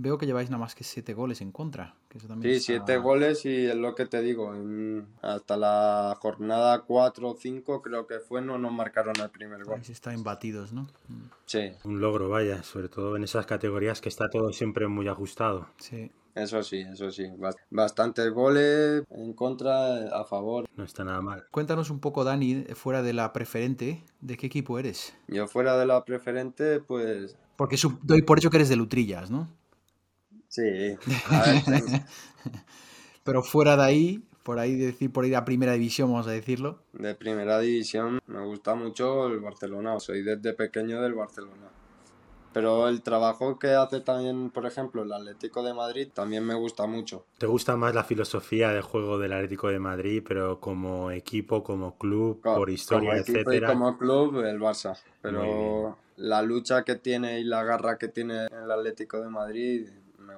Veo 0.00 0.16
que 0.16 0.26
lleváis 0.26 0.48
nada 0.48 0.60
más 0.60 0.76
que 0.76 0.84
siete 0.84 1.12
goles 1.12 1.40
en 1.40 1.50
contra. 1.50 1.96
Que 2.08 2.20
sí, 2.20 2.60
siete 2.60 2.98
goles 2.98 3.44
y 3.44 3.66
es 3.66 3.74
lo 3.74 3.96
que 3.96 4.06
te 4.06 4.22
digo. 4.22 4.54
hasta 5.22 5.56
la 5.56 6.16
jornada 6.20 6.82
4 6.82 7.28
o 7.28 7.34
5 7.34 7.82
creo 7.82 8.06
que 8.06 8.20
fue, 8.20 8.40
no 8.40 8.58
nos 8.58 8.72
marcaron 8.72 9.14
el 9.20 9.28
primer 9.30 9.64
gol. 9.64 9.80
Está 9.88 10.14
imbatidos, 10.14 10.72
¿no? 10.72 10.82
Mm. 11.08 11.22
Sí. 11.46 11.72
Un 11.82 12.00
logro, 12.00 12.28
vaya, 12.28 12.62
sobre 12.62 12.88
todo 12.88 13.16
en 13.16 13.24
esas 13.24 13.44
categorías 13.44 14.00
que 14.00 14.08
está 14.08 14.30
todo 14.30 14.52
siempre 14.52 14.86
muy 14.86 15.08
ajustado. 15.08 15.66
Sí. 15.78 16.12
Eso 16.36 16.62
sí, 16.62 16.84
eso 16.92 17.10
sí. 17.10 17.26
Bastantes 17.68 18.30
goles 18.32 19.02
en 19.10 19.32
contra, 19.32 20.16
a 20.16 20.24
favor. 20.24 20.68
No 20.76 20.84
está 20.84 21.02
nada 21.02 21.20
mal. 21.20 21.44
Cuéntanos 21.50 21.90
un 21.90 21.98
poco, 21.98 22.22
Dani, 22.22 22.62
fuera 22.76 23.02
de 23.02 23.14
la 23.14 23.32
preferente, 23.32 24.04
¿de 24.20 24.36
qué 24.36 24.46
equipo 24.46 24.78
eres? 24.78 25.12
Yo 25.26 25.48
fuera 25.48 25.76
de 25.76 25.86
la 25.86 26.04
preferente, 26.04 26.78
pues... 26.78 27.36
Porque 27.56 27.76
doy 28.02 28.22
por 28.22 28.38
hecho 28.38 28.50
que 28.50 28.58
eres 28.58 28.68
de 28.68 28.76
Lutrillas, 28.76 29.32
¿no? 29.32 29.48
Sí, 30.48 30.96
Pero 33.24 33.42
fuera 33.42 33.76
de 33.76 33.82
ahí, 33.82 34.22
por 34.42 34.58
ahí 34.58 34.74
decir, 34.74 35.12
por 35.12 35.26
ir 35.26 35.36
a 35.36 35.44
primera 35.44 35.72
división, 35.72 36.10
vamos 36.10 36.26
a 36.26 36.30
decirlo. 36.30 36.78
De 36.94 37.14
primera 37.14 37.58
división 37.60 38.20
me 38.26 38.42
gusta 38.42 38.74
mucho 38.74 39.26
el 39.26 39.40
Barcelona, 39.40 40.00
soy 40.00 40.22
desde 40.22 40.54
pequeño 40.54 41.02
del 41.02 41.12
Barcelona. 41.12 41.68
Pero 42.54 42.88
el 42.88 43.02
trabajo 43.02 43.58
que 43.58 43.68
hace 43.74 44.00
también, 44.00 44.48
por 44.48 44.64
ejemplo, 44.64 45.02
el 45.02 45.12
Atlético 45.12 45.62
de 45.62 45.74
Madrid 45.74 46.08
también 46.12 46.46
me 46.46 46.54
gusta 46.54 46.86
mucho. 46.86 47.26
¿Te 47.36 47.46
gusta 47.46 47.76
más 47.76 47.94
la 47.94 48.04
filosofía 48.04 48.70
de 48.70 48.80
juego 48.80 49.18
del 49.18 49.34
Atlético 49.34 49.68
de 49.68 49.78
Madrid, 49.78 50.24
pero 50.26 50.58
como 50.58 51.10
equipo, 51.10 51.62
como 51.62 51.98
club, 51.98 52.40
por 52.40 52.70
historia, 52.70 53.10
como 53.10 53.20
equipo 53.20 53.38
etcétera? 53.40 53.68
Y 53.68 53.72
como 53.74 53.98
club, 53.98 54.44
el 54.46 54.58
Barça. 54.58 54.98
Pero 55.20 55.98
la 56.16 56.40
lucha 56.40 56.84
que 56.84 56.94
tiene 56.94 57.38
y 57.38 57.44
la 57.44 57.62
garra 57.64 57.98
que 57.98 58.08
tiene 58.08 58.46
el 58.46 58.70
Atlético 58.70 59.20
de 59.20 59.28
Madrid 59.28 59.88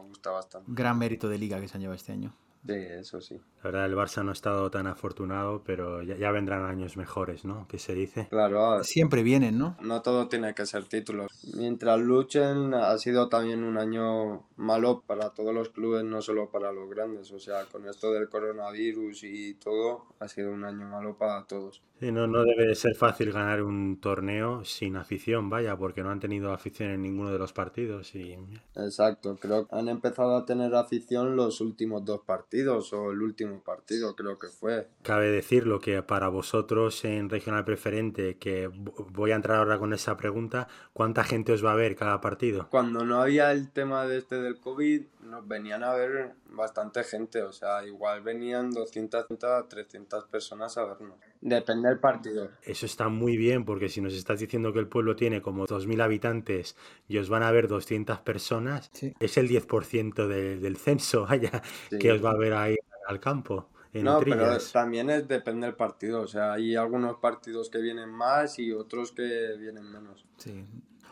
gusta 0.01 0.31
bastante. 0.31 0.71
Gran 0.73 0.99
mérito 0.99 1.29
de 1.29 1.39
liga 1.39 1.61
que 1.61 1.69
se 1.69 1.77
han 1.77 1.81
llevado 1.83 1.97
este 1.97 2.13
año. 2.13 2.35
Sí, 2.67 2.75
eso 2.75 3.21
sí. 3.21 3.41
La 3.63 3.71
verdad, 3.71 3.87
el 3.87 3.95
Barça 3.95 4.25
no 4.25 4.31
ha 4.31 4.33
estado 4.33 4.71
tan 4.71 4.87
afortunado, 4.87 5.63
pero 5.65 6.03
ya, 6.03 6.17
ya 6.17 6.31
vendrán 6.31 6.65
años 6.65 6.97
mejores, 6.97 7.45
¿no? 7.45 7.67
¿Qué 7.69 7.79
se 7.79 7.95
dice? 7.95 8.27
Claro. 8.31 8.83
Siempre 8.85 9.23
vienen, 9.23 9.59
¿no? 9.59 9.77
No 9.83 10.01
todo 10.01 10.29
tiene 10.29 10.55
que 10.55 10.65
ser 10.65 10.85
títulos. 10.85 11.31
Mientras 11.55 12.01
luchen, 12.01 12.73
ha 12.73 12.97
sido 12.97 13.29
también 13.29 13.63
un 13.63 13.77
año 13.77 14.47
malo 14.57 15.03
para 15.07 15.31
todos 15.31 15.55
los 15.55 15.69
clubes, 15.69 16.05
no 16.05 16.23
solo 16.23 16.51
para 16.51 16.73
los 16.73 16.89
grandes. 16.89 17.31
O 17.33 17.39
sea, 17.39 17.65
con 17.67 17.87
esto 17.87 18.13
del 18.13 18.29
coronavirus 18.31 19.25
y 19.25 19.55
todo, 19.55 20.07
ha 20.19 20.29
sido 20.29 20.53
un 20.53 20.65
año 20.65 20.89
malo 20.89 21.17
para 21.19 21.45
todos. 21.45 21.83
Sí, 22.01 22.11
no, 22.11 22.27
no 22.27 22.45
debe 22.45 22.67
de 22.67 22.75
ser 22.75 22.95
fácil 22.95 23.31
ganar 23.31 23.63
un 23.63 24.01
torneo 24.01 24.65
sin 24.65 24.97
afición, 24.97 25.51
vaya, 25.51 25.77
porque 25.77 26.03
no 26.03 26.11
han 26.11 26.19
tenido 26.19 26.53
afición 26.53 26.91
en 26.91 27.03
ninguno 27.03 27.31
de 27.31 27.39
los 27.39 27.53
partidos. 27.53 28.15
Y... 28.15 28.39
Exacto, 28.75 29.37
creo 29.37 29.69
que 29.69 29.77
han 29.77 29.89
empezado 29.91 30.35
a 30.35 30.47
tener 30.47 30.75
afición 30.75 31.37
los 31.37 31.61
últimos 31.61 32.03
dos 32.07 32.23
partidos 32.23 32.93
o 32.95 33.11
el 33.11 33.21
último 33.21 33.50
partido, 33.59 34.15
creo 34.15 34.39
que 34.39 34.47
fue. 34.47 34.87
Cabe 35.03 35.33
decirlo 35.33 35.81
que 35.81 36.01
para 36.05 36.29
vosotros 36.29 37.05
en 37.05 37.29
Regional 37.29 37.65
Preferente, 37.65 38.37
que 38.39 38.69
voy 38.69 39.33
a 39.33 39.35
entrar 39.35 39.59
ahora 39.59 39.79
con 39.81 39.93
esa 39.93 40.17
pregunta, 40.17 40.69
¿cuánta 40.93 41.25
gente 41.25 41.53
os 41.53 41.65
va 41.65 41.73
a 41.73 41.77
ver 41.77 41.97
cada 41.97 42.21
partido? 42.21 42.69
Cuando 42.71 43.05
no 43.05 43.21
había 43.21 43.51
el 43.51 43.73
tema 43.73 44.07
de 44.07 44.19
este 44.19 44.37
del 44.41 44.61
COVID, 44.61 45.03
nos 45.25 45.49
venían 45.49 45.83
a 45.83 45.93
ver 45.95 46.35
bastante 46.53 47.03
gente, 47.05 47.43
o 47.43 47.53
sea, 47.53 47.85
igual 47.87 48.23
venían 48.23 48.71
200 48.71 49.27
a 49.43 49.69
300 49.69 50.25
personas 50.27 50.77
a 50.79 50.85
vernos. 50.85 51.17
Depende 51.41 51.89
del 51.89 51.99
partido. 51.99 52.51
Eso 52.63 52.85
está 52.87 53.09
muy 53.09 53.37
bien 53.37 53.65
porque 53.65 53.89
si 53.89 54.01
nos 54.01 54.13
estás 54.15 54.41
diciendo 54.41 54.73
que 54.73 54.79
el 54.79 54.89
pueblo 54.89 55.17
tiene 55.17 55.41
como 55.41 55.67
2.000 55.67 56.03
habitantes 56.03 56.77
y 57.09 57.17
os 57.19 57.29
van 57.31 57.43
a 57.43 57.51
ver 57.51 57.67
200 57.69 58.19
personas, 58.21 58.91
Sí. 58.93 59.15
es 59.21 59.39
el 59.39 59.49
10% 59.49 60.29
de- 60.29 60.59
del 60.59 60.77
censo, 60.77 61.27
vaya, 61.31 61.63
Sí. 61.91 61.99
que 61.99 62.13
os 62.13 62.23
va 62.25 62.33
a 62.33 62.37
ver 62.37 62.53
ahí 62.55 62.77
al 63.11 63.21
campo. 63.21 63.69
En 63.93 64.05
No, 64.05 64.21
pero 64.21 64.37
Utrillas. 64.37 64.73
también 64.73 65.11
es 65.11 65.27
depende 65.27 65.67
del 65.67 65.75
partido, 65.77 66.23
o 66.23 66.27
sea, 66.29 66.53
hay 66.55 66.77
algunos 66.77 67.17
partidos 67.17 67.69
que 67.71 67.79
vienen 67.81 68.09
más 68.11 68.59
y 68.59 68.73
otros 68.73 69.11
que 69.13 69.57
vienen 69.59 69.85
menos. 69.91 70.25
Sí. 70.39 70.65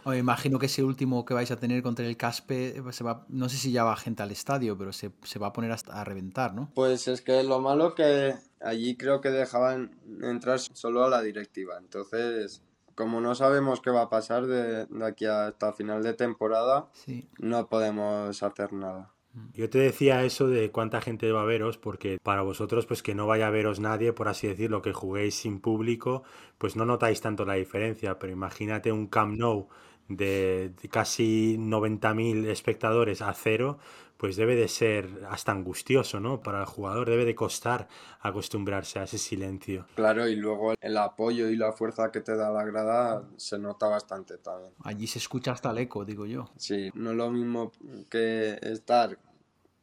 O 0.05 0.14
imagino 0.14 0.59
que 0.61 0.67
ese 0.67 0.85
último 0.85 1.25
que 1.25 1.35
vais 1.35 1.50
a 1.50 1.59
tener 1.59 1.83
contra 1.83 2.07
el 2.07 2.17
Caspe, 2.17 2.81
se 2.93 3.05
va, 3.05 3.26
no 3.28 3.49
sé 3.49 3.57
si 3.57 3.73
ya 3.73 3.83
va 3.85 3.97
gente 3.97 4.23
al 4.23 4.31
estadio, 4.31 4.78
pero 4.78 4.93
se, 4.93 5.11
se 5.25 5.38
va 5.40 5.49
a 5.49 5.52
poner 5.52 5.73
hasta 5.73 6.00
a 6.00 6.05
reventar, 6.05 6.55
¿no? 6.55 6.71
Pues 6.75 7.09
es 7.09 7.21
que 7.21 7.43
lo 7.43 7.61
malo 7.61 7.95
que 7.97 8.37
allí 8.61 8.97
creo 8.97 9.21
que 9.21 9.31
dejaban 9.31 9.99
entrar 10.23 10.61
solo 10.61 11.05
a 11.05 11.11
la 11.11 11.21
directiva, 11.21 11.75
entonces 11.78 12.62
como 12.95 13.21
no 13.21 13.35
sabemos 13.35 13.81
qué 13.81 13.90
va 13.90 14.02
a 14.02 14.09
pasar 14.11 14.47
de, 14.47 14.87
de 14.87 15.05
aquí 15.05 15.26
hasta 15.26 15.73
final 15.73 16.02
de 16.02 16.14
temporada, 16.14 16.88
Sí. 16.93 17.28
no 17.38 17.69
podemos 17.69 18.43
hacer 18.43 18.73
nada. 18.73 19.12
Yo 19.54 19.68
te 19.70 19.78
decía 19.78 20.25
eso 20.25 20.49
de 20.49 20.70
cuánta 20.70 21.00
gente 21.00 21.30
va 21.32 21.42
a 21.42 21.44
veros, 21.44 21.76
porque 21.78 22.18
para 22.23 22.42
vosotros, 22.42 22.87
pues 22.87 23.02
que 23.02 23.14
no 23.14 23.26
vaya 23.26 23.47
a 23.47 23.50
veros 23.50 23.78
nadie, 23.78 24.12
por 24.12 24.28
así 24.28 24.47
decirlo, 24.49 24.82
que 24.82 24.92
juguéis 24.92 25.35
sin 25.35 25.61
público, 25.61 26.23
pues 26.58 26.76
no 26.76 26.85
notáis 26.87 27.20
tanto 27.20 27.44
la 27.44 27.54
diferencia. 27.54 28.18
Pero 28.18 28.32
imagínate 28.32 28.90
un 28.90 29.06
Camp 29.06 29.37
Nou 29.38 29.68
de, 30.08 30.73
casi 30.90 31.56
90.000 31.58 32.47
espectadores 32.47 33.20
a 33.23 33.32
cero, 33.35 33.78
pues 34.19 34.37
debe 34.37 34.57
de 34.57 34.69
ser 34.69 35.09
hasta 35.31 35.53
angustioso, 35.53 36.21
¿no? 36.21 36.41
Para 36.43 36.61
el 36.61 36.67
jugador 36.67 37.09
debe 37.09 37.25
de 37.25 37.35
costar 37.35 37.89
acostumbrarse 38.21 38.99
a 38.99 39.05
ese 39.05 39.17
silencio. 39.17 39.87
Claro, 39.95 40.29
y 40.29 40.37
luego 40.37 40.75
el 40.81 40.97
apoyo 40.99 41.49
y 41.49 41.57
la 41.57 41.73
fuerza 41.73 42.11
que 42.11 42.21
te 42.21 42.37
da 42.37 42.51
la 42.51 42.65
grada 42.65 43.23
se 43.37 43.59
nota 43.59 43.87
bastante 43.89 44.37
también. 44.39 44.73
Allí 44.85 45.07
se 45.07 45.19
escucha 45.21 45.53
hasta 45.53 45.71
el 45.71 45.79
eco, 45.79 46.05
digo 46.05 46.27
yo. 46.27 46.51
Sí, 46.57 46.91
no 46.95 47.13
es 47.13 47.17
lo 47.17 47.31
mismo 47.31 47.73
que 48.11 48.59
estar 48.61 49.19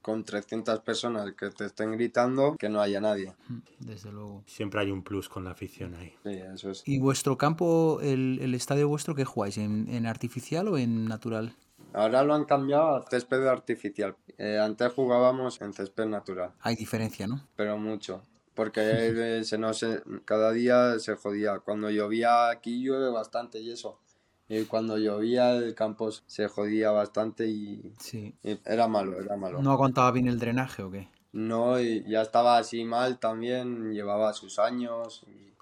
con 0.01 0.23
300 0.23 0.81
personas 0.81 1.33
que 1.33 1.49
te 1.49 1.65
estén 1.65 1.93
gritando 1.93 2.57
que 2.59 2.69
no 2.69 2.79
haya 2.79 3.01
nadie. 3.01 3.33
Mm, 3.47 3.57
Desde 3.79 4.11
luego. 4.11 4.43
Siempre 4.45 4.81
hay 4.81 4.91
un 4.91 5.01
plus 5.01 5.29
con 5.29 5.45
la 5.45 5.51
afición 5.51 5.95
ahí. 5.95 6.13
Sí, 6.23 6.29
eso 6.53 6.69
es. 6.71 6.83
¿Y 6.85 6.99
vuestro 6.99 7.37
campo, 7.39 7.99
el, 8.01 8.37
el 8.39 8.53
estadio 8.53 8.87
vuestro, 8.87 9.15
qué 9.15 9.25
jugáis? 9.25 9.57
¿En, 9.57 9.89
en 9.89 10.05
artificial 10.05 10.67
o 10.67 10.77
en 10.77 11.05
natural? 11.05 11.55
Ahora 11.95 12.23
lo 12.23 12.33
han 12.35 12.43
cambiado 12.45 12.95
a 12.97 13.05
césped 13.09 13.45
artificial. 13.47 14.15
Eh, 14.37 14.59
antes 14.59 14.91
jugábamos 14.93 15.61
en 15.61 15.73
césped 15.73 16.05
natural, 16.05 16.51
Hay 16.59 16.75
diferencia, 16.75 17.25
¿no? 17.25 17.47
pero 17.55 17.77
mucho. 17.77 18.21
Porque 18.53 18.81
eh, 19.39 19.43
se 19.45 19.57
nos, 19.57 19.85
cada 20.25 20.51
día 20.51 20.99
se 20.99 21.15
jodía. 21.15 21.59
Cuando 21.59 21.89
llovía 21.89 22.49
aquí 22.49 22.81
llueve 22.83 23.09
bastante 23.09 23.59
y 23.59 23.71
eso. 23.71 23.99
Y 24.47 24.65
cuando 24.65 24.97
llovía 24.97 25.53
el 25.55 25.73
campo 25.73 26.11
se 26.11 26.47
jodía 26.47 26.91
bastante 26.91 27.47
y, 27.47 27.93
Sí. 27.99 28.35
y 28.43 28.59
era 28.65 28.87
malo, 28.87 29.19
era 29.19 29.35
malo. 29.37 29.61
¿No 29.61 29.71
aguantaba 29.71 30.11
bien 30.11 30.27
el 30.27 30.37
drenaje 30.37 30.83
o 30.83 30.91
qué? 30.91 31.09
No, 31.31 31.79
y 31.79 32.03
ya 32.07 32.21
estaba 32.21 32.57
así 32.57 32.83
mal 32.85 33.19
también, 33.19 33.91
llevaba 33.93 34.33
sus 34.33 34.59
años. 34.59 35.23
y- 35.27 35.53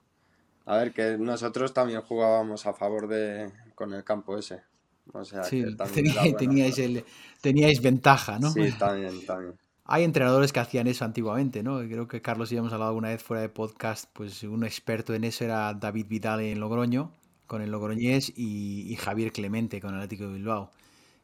A 0.65 0.77
ver, 0.77 0.93
que 0.93 1.17
nosotros 1.17 1.73
también 1.73 2.01
jugábamos 2.01 2.65
a 2.65 2.73
favor 2.73 3.07
de 3.07 3.51
con 3.75 3.93
el 3.93 4.03
campo 4.03 4.37
ese. 4.37 4.63
O 5.12 5.24
sea, 5.25 5.43
Sí, 5.43 5.63
que 5.63 5.72
también 5.75 5.93
tenía- 6.05 6.12
era 6.13 6.22
bueno. 6.22 6.38
teníais, 6.38 6.77
el, 6.79 7.05
teníais 7.41 7.81
ventaja, 7.81 8.39
¿no? 8.39 8.51
Sí, 8.51 8.72
también, 8.77 9.25
también. 9.25 9.55
Hay 9.86 10.03
entrenadores 10.03 10.53
que 10.53 10.60
hacían 10.62 10.88
eso 10.88 11.03
antiguamente, 11.05 11.62
¿no? 11.62 11.79
Creo 11.79 12.07
que 12.07 12.22
Carlos 12.22 12.51
y 12.51 12.57
hemos 12.57 12.72
hablado 12.72 12.89
alguna 12.91 13.10
vez 13.10 13.22
fuera 13.22 13.41
de 13.41 13.50
podcast, 13.50 14.10
pues 14.13 14.43
un 14.43 14.63
experto 14.63 15.13
en 15.13 15.25
eso 15.25 15.43
era 15.43 15.74
David 15.74 16.07
Vidal 16.07 16.39
en 16.41 16.60
Logroño, 16.62 17.12
con 17.48 17.62
el 17.62 17.72
Logroñés, 17.72 18.31
y, 18.36 18.91
y 18.91 18.95
Javier 18.95 19.31
Clemente 19.33 19.81
con 19.81 19.91
el 19.91 19.98
Atlético 19.98 20.27
de 20.29 20.33
Bilbao, 20.36 20.72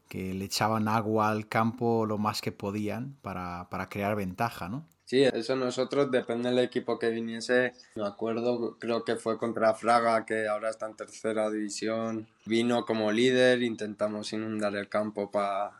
que 0.10 0.34
le 0.34 0.46
echaban 0.46 0.88
agua 0.90 1.30
al 1.30 1.48
campo 1.48 2.06
lo 2.06 2.18
más 2.18 2.42
que 2.42 2.52
podían 2.52 3.16
para, 3.22 3.70
para 3.70 3.90
crear 3.90 4.16
ventaja, 4.16 4.70
¿no? 4.70 4.86
Sí, 5.10 5.24
eso 5.24 5.56
nosotros, 5.56 6.12
depende 6.12 6.50
del 6.50 6.60
equipo 6.60 7.00
que 7.00 7.10
viniese. 7.10 7.74
Me 7.96 8.06
acuerdo, 8.06 8.78
creo 8.78 9.04
que 9.04 9.16
fue 9.16 9.40
contra 9.40 9.74
Fraga, 9.74 10.24
que 10.24 10.48
ahora 10.48 10.70
está 10.70 10.86
en 10.86 10.96
tercera 10.96 11.50
división. 11.50 12.28
Vino 12.46 12.86
como 12.86 13.12
líder, 13.12 13.64
intentamos 13.64 14.32
inundar 14.34 14.76
el 14.76 14.88
campo 14.88 15.32
para... 15.32 15.72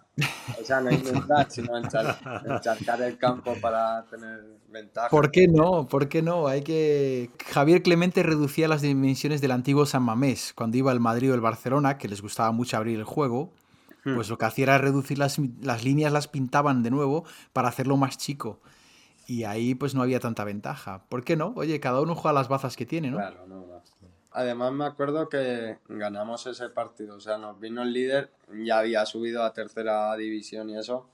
O 0.60 0.66
sea, 0.66 0.82
no 0.82 0.90
inundar, 0.92 1.46
sino 1.52 1.74
enchar- 1.80 2.18
encharcar 2.44 3.04
el 3.04 3.20
campo 3.20 3.54
para 3.62 4.04
tener 4.06 4.44
ventaja. 4.68 5.10
¿Por 5.10 5.30
qué 5.30 5.48
no? 5.48 5.88
¿Por 5.88 6.10
qué 6.10 6.24
no? 6.24 6.48
Hay 6.48 6.64
que... 6.64 7.30
Javier 7.52 7.84
Clemente 7.84 8.24
reducía 8.24 8.68
las 8.68 8.82
dimensiones 8.82 9.42
del 9.42 9.52
antiguo 9.52 9.86
San 9.86 10.02
Mamés. 10.02 10.54
Cuando 10.56 10.78
iba 10.78 10.92
el 10.92 11.00
Madrid 11.00 11.32
o 11.32 11.36
el 11.36 11.42
Barcelona, 11.42 12.00
que 12.00 12.08
les 12.08 12.24
gustaba 12.24 12.52
mucho 12.52 12.78
abrir 12.78 12.98
el 12.98 13.06
juego, 13.06 13.54
Hmm. 14.06 14.16
pues 14.16 14.30
lo 14.30 14.38
que 14.38 14.46
hacía 14.46 14.64
era 14.64 14.78
reducir 14.78 15.20
las, 15.20 15.40
las 15.62 15.84
líneas, 15.84 16.14
las 16.14 16.30
pintaban 16.30 16.84
de 16.84 16.90
nuevo 16.90 17.26
para 17.52 17.68
hacerlo 17.68 17.98
más 17.98 18.18
chico. 18.18 18.62
Y 19.30 19.44
ahí 19.44 19.76
pues 19.76 19.94
no 19.94 20.02
había 20.02 20.20
tanta 20.20 20.44
ventaja. 20.44 21.06
¿Por 21.08 21.24
qué 21.24 21.36
no? 21.36 21.54
Oye, 21.56 21.80
cada 21.80 22.02
uno 22.02 22.16
juega 22.16 22.34
las 22.34 22.48
bazas 22.48 22.76
que 22.76 22.86
tiene, 22.88 23.12
¿no? 23.12 23.18
Claro, 23.18 23.46
no, 23.48 23.58
no. 23.66 23.84
Además 24.32 24.72
me 24.74 24.86
acuerdo 24.86 25.30
que 25.30 25.78
ganamos 25.88 26.46
ese 26.48 26.70
partido, 26.70 27.16
o 27.18 27.20
sea, 27.20 27.38
nos 27.38 27.60
vino 27.60 27.82
el 27.82 27.94
líder, 27.94 28.32
ya 28.64 28.80
había 28.80 29.06
subido 29.06 29.44
a 29.44 29.54
tercera 29.54 30.16
división 30.16 30.70
y 30.70 30.78
eso, 30.78 31.08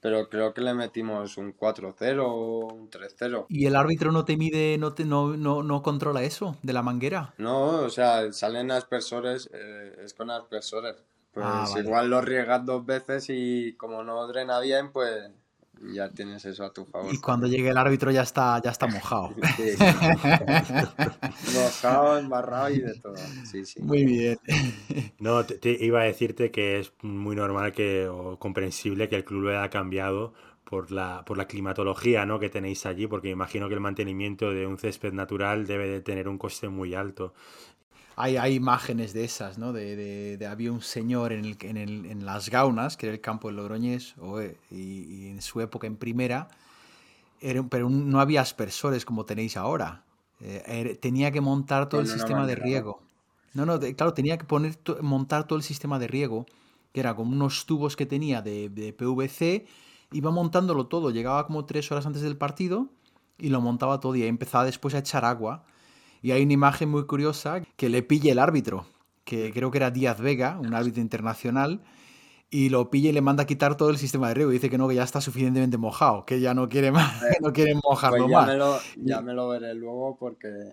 pero 0.00 0.28
creo 0.28 0.54
que 0.54 0.62
le 0.62 0.74
metimos 0.74 1.36
un 1.36 1.52
4-0 1.52 2.26
o 2.26 2.66
un 2.66 2.90
3-0. 2.90 3.46
¿Y 3.48 3.66
el 3.66 3.76
árbitro 3.76 4.12
no 4.12 4.24
te 4.24 4.36
mide, 4.36 4.78
no, 4.78 4.92
te, 4.94 5.04
no, 5.04 5.36
no, 5.36 5.62
no 5.62 5.82
controla 5.82 6.22
eso 6.22 6.56
de 6.62 6.72
la 6.72 6.82
manguera? 6.82 7.34
No, 7.38 7.80
o 7.82 7.90
sea, 7.90 8.32
salen 8.32 8.70
aspersores, 8.70 9.50
eh, 9.52 9.96
es 10.04 10.14
con 10.14 10.30
aspersores. 10.30 11.04
Pues 11.32 11.44
Ah, 11.46 11.66
vale. 11.70 11.84
igual 11.84 12.10
lo 12.10 12.20
riegas 12.20 12.64
dos 12.64 12.86
veces 12.86 13.26
y 13.28 13.74
como 13.76 14.02
no 14.04 14.26
drena 14.26 14.60
bien, 14.60 14.92
pues 14.92 15.30
ya 15.92 16.08
tienes 16.10 16.44
eso 16.44 16.64
a 16.64 16.72
tu 16.72 16.84
favor. 16.84 17.12
Y 17.12 17.18
cuando 17.18 17.46
llegue 17.46 17.68
el 17.68 17.76
árbitro 17.76 18.10
ya 18.10 18.22
está, 18.22 18.60
ya 18.62 18.70
está 18.70 18.86
mojado. 18.86 19.34
Sí. 19.56 19.74
Mojado, 21.54 22.18
embarrado 22.18 22.70
y 22.70 22.80
de 22.80 22.94
todo. 22.94 23.14
Sí, 23.44 23.64
sí. 23.64 23.80
Muy 23.80 24.04
bien. 24.04 24.38
No, 25.18 25.44
te, 25.44 25.58
te 25.58 25.84
iba 25.84 26.00
a 26.00 26.04
decirte 26.04 26.50
que 26.50 26.80
es 26.80 26.92
muy 27.02 27.36
normal 27.36 27.72
que, 27.72 28.08
o 28.08 28.38
comprensible 28.38 29.08
que 29.08 29.16
el 29.16 29.24
club 29.24 29.44
lo 29.44 29.50
haya 29.50 29.70
cambiado 29.70 30.32
por 30.64 30.90
la, 30.90 31.24
por 31.24 31.36
la 31.36 31.46
climatología 31.46 32.26
¿no? 32.26 32.38
que 32.40 32.48
tenéis 32.48 32.86
allí, 32.86 33.06
porque 33.06 33.28
imagino 33.28 33.68
que 33.68 33.74
el 33.74 33.80
mantenimiento 33.80 34.50
de 34.50 34.66
un 34.66 34.78
césped 34.78 35.12
natural 35.12 35.66
debe 35.66 35.88
de 35.88 36.00
tener 36.00 36.28
un 36.28 36.38
coste 36.38 36.68
muy 36.68 36.94
alto. 36.94 37.34
Hay, 38.16 38.36
hay 38.36 38.54
imágenes 38.54 39.12
de 39.12 39.24
esas, 39.24 39.58
¿no? 39.58 39.72
De, 39.72 39.96
de- 39.96 40.36
de- 40.36 40.46
había 40.46 40.72
un 40.72 40.82
señor 40.82 41.32
en, 41.32 41.44
el, 41.44 41.56
en, 41.62 41.76
el- 41.76 42.06
en 42.06 42.24
Las 42.26 42.48
Gaunas, 42.48 42.96
que 42.96 43.06
era 43.06 43.14
el 43.14 43.20
campo 43.20 43.48
del 43.48 43.56
Logroñés, 43.56 44.14
o, 44.18 44.40
eh, 44.40 44.56
y, 44.70 45.02
y 45.24 45.26
en 45.28 45.42
su 45.42 45.60
época 45.60 45.86
en 45.86 45.96
primera, 45.96 46.48
pero 47.70 47.88
no 47.90 48.20
había 48.20 48.40
aspersores 48.40 49.04
como 49.04 49.24
tenéis 49.26 49.56
ahora. 49.56 50.04
Eh, 50.40 50.98
tenía 51.00 51.30
que 51.30 51.40
montar 51.40 51.88
todo 51.88 52.00
el 52.00 52.06
sistema 52.06 52.46
de 52.46 52.54
riego. 52.54 53.02
No, 53.54 53.66
no, 53.66 53.78
claro, 53.78 54.14
tenía 54.14 54.36
que 54.38 54.44
poner, 54.44 54.78
montar 55.00 55.46
todo 55.46 55.56
el 55.56 55.62
sistema 55.62 55.98
de 55.98 56.08
riego, 56.08 56.46
que 56.92 57.00
era 57.00 57.14
como 57.14 57.32
unos 57.32 57.66
tubos 57.66 57.96
que 57.96 58.06
tenía 58.06 58.42
de, 58.42 58.68
de 58.68 58.92
PVC, 58.92 59.66
iba 60.12 60.30
montándolo 60.30 60.86
todo, 60.86 61.10
llegaba 61.10 61.46
como 61.46 61.64
tres 61.64 61.90
horas 61.92 62.06
antes 62.06 62.22
del 62.22 62.36
partido 62.36 62.88
y 63.38 63.48
lo 63.50 63.60
montaba 63.60 64.00
todo 64.00 64.14
y 64.16 64.24
empezaba 64.24 64.64
después 64.64 64.94
a 64.94 64.98
echar 64.98 65.24
agua. 65.24 65.64
Y 66.24 66.32
hay 66.32 66.42
una 66.42 66.54
imagen 66.54 66.88
muy 66.88 67.04
curiosa 67.04 67.60
que 67.76 67.90
le 67.90 68.02
pille 68.02 68.30
el 68.30 68.38
árbitro, 68.38 68.86
que 69.24 69.52
creo 69.52 69.70
que 69.70 69.76
era 69.76 69.90
Díaz 69.90 70.18
Vega, 70.22 70.58
un 70.58 70.72
árbitro 70.72 71.02
internacional, 71.02 71.82
y 72.48 72.70
lo 72.70 72.88
pilla 72.88 73.10
y 73.10 73.12
le 73.12 73.20
manda 73.20 73.42
a 73.42 73.46
quitar 73.46 73.76
todo 73.76 73.90
el 73.90 73.98
sistema 73.98 74.28
de 74.28 74.34
riego. 74.36 74.50
Dice 74.50 74.70
que 74.70 74.78
no, 74.78 74.88
que 74.88 74.94
ya 74.94 75.02
está 75.02 75.20
suficientemente 75.20 75.76
mojado, 75.76 76.24
que 76.24 76.40
ya 76.40 76.54
no 76.54 76.70
quiere 76.70 76.90
más, 76.92 77.12
no 77.42 77.52
quiere 77.52 77.74
mojarlo 77.74 78.20
pues 78.20 78.30
ya 78.30 78.38
más. 78.38 78.46
Me 78.46 78.56
lo, 78.56 78.78
ya 78.96 79.20
me 79.20 79.34
lo 79.34 79.50
veré 79.50 79.74
luego 79.74 80.16
porque 80.16 80.72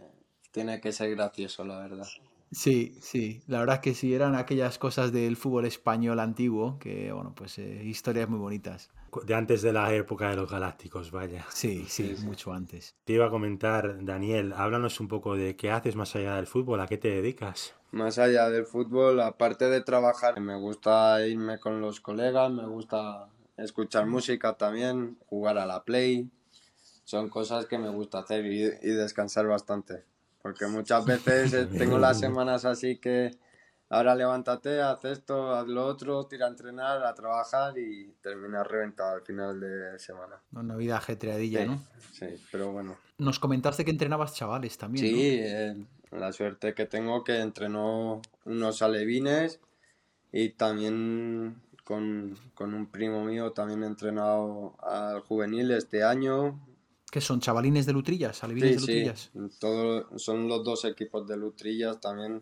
tiene 0.51 0.79
que 0.79 0.93
ser 0.93 1.13
gracioso, 1.17 1.65
la 1.65 1.79
verdad. 1.79 2.08
Sí, 2.53 2.96
sí, 3.01 3.41
la 3.48 3.60
verdad 3.60 3.75
es 3.75 3.81
que 3.81 3.93
sí, 3.93 4.13
eran 4.13 4.36
aquellas 4.36 4.77
cosas 4.77 5.12
del 5.12 5.36
fútbol 5.36 5.65
español 5.65 6.22
antiguo, 6.22 6.79
que 6.79 7.12
bueno, 7.12 7.34
pues 7.36 7.60
eh, 7.60 7.81
historias 7.84 8.29
muy 8.29 8.39
bonitas. 8.39 8.89
De 9.25 9.34
antes 9.34 9.62
de 9.62 9.74
la 9.74 9.94
época 9.94 10.30
de 10.30 10.36
los 10.36 10.50
galácticos, 10.50 11.12
vaya. 11.12 11.46
Sí, 11.50 11.86
sí, 11.88 12.15
mucho 12.24 12.53
antes. 12.53 12.96
Te 13.03 13.13
iba 13.13 13.27
a 13.27 13.30
comentar, 13.30 14.03
Daniel, 14.06 14.53
háblanos 14.53 15.00
un 15.00 15.08
poco 15.08 15.36
de 15.36 15.56
qué 15.56 15.72
haces 15.72 15.96
más 15.96 16.15
allá 16.15 16.36
del 16.36 16.48
fútbol, 16.48 16.80
a 16.82 16.88
qué 16.88 16.98
te 16.98 17.10
dedicas. 17.10 17.75
Más 17.91 18.18
allá 18.20 18.50
del 18.50 18.65
fútbol, 18.65 19.20
aparte 19.20 19.70
de 19.70 19.82
trabajar, 19.82 20.39
me 20.39 20.56
gusta 20.56 21.25
irme 21.27 21.60
con 21.60 21.82
los 21.82 22.00
colegas, 22.00 22.51
me 22.51 22.65
gusta 22.65 23.27
escuchar 23.58 24.06
música 24.08 24.53
también, 24.53 25.18
jugar 25.27 25.58
a 25.58 25.65
la 25.65 25.84
play, 25.84 26.30
son 27.03 27.30
cosas 27.30 27.65
que 27.65 27.77
me 27.77 27.89
gusta 27.89 28.20
hacer 28.20 28.46
y 28.46 28.91
descansar 28.91 29.46
bastante. 29.48 30.06
Porque 30.41 30.65
muchas 30.68 31.06
veces 31.06 31.53
eh, 31.53 31.65
tengo 31.77 31.98
las 31.98 32.20
semanas 32.20 32.65
así 32.65 32.98
que 32.98 33.32
ahora 33.91 34.15
levántate, 34.15 34.81
haz 34.81 35.03
esto, 35.05 35.53
haz 35.53 35.67
lo 35.67 35.86
otro, 35.86 36.25
tira 36.25 36.48
a 36.48 36.50
entrenar, 36.50 37.03
a 37.05 37.13
trabajar 37.13 37.77
y 37.77 38.13
terminas 38.21 38.65
reventado 38.65 39.15
al 39.15 39.21
final 39.21 39.60
de 39.60 40.00
semana. 40.00 40.41
Una 40.53 40.75
vida 40.77 40.98
ajetreadilla, 40.98 41.65
¿no? 41.65 41.83
Sí, 42.12 42.27
pero 42.51 42.71
bueno. 42.71 42.98
Nos 43.17 43.38
comentaste 43.38 43.83
que 43.83 43.91
entrenabas 43.91 44.33
chavales 44.33 44.77
también. 44.77 45.05
Sí, 45.05 45.39
eh, 45.41 45.75
la 46.12 46.31
suerte 46.31 46.74
que 46.74 46.86
tengo 46.86 47.24
que 47.24 47.39
entrenó 47.39 48.21
unos 48.45 48.81
alevines 48.81 49.60
y 50.31 50.50
también 50.50 51.62
con, 51.83 52.38
con 52.53 52.74
un 52.74 52.88
primo 52.88 53.25
mío 53.25 53.51
también 53.51 53.83
he 53.83 53.88
entrenado 53.88 54.75
al 54.81 55.19
juvenil 55.19 55.69
este 55.71 56.03
año, 56.03 56.65
que 57.12 57.19
son 57.19 57.41
chavalines 57.41 57.86
de 57.86 57.91
Lutrillas, 57.91 58.41
alevines 58.41 58.75
de 58.75 58.79
Lutrillas. 58.79 59.31
Sí. 59.33 59.39
Todo, 59.60 60.17
son 60.17 60.48
los 60.48 60.63
dos 60.63 60.86
equipos 60.86 61.27
de 61.27 61.36
Lutrillas 61.36 62.00
también. 62.00 62.41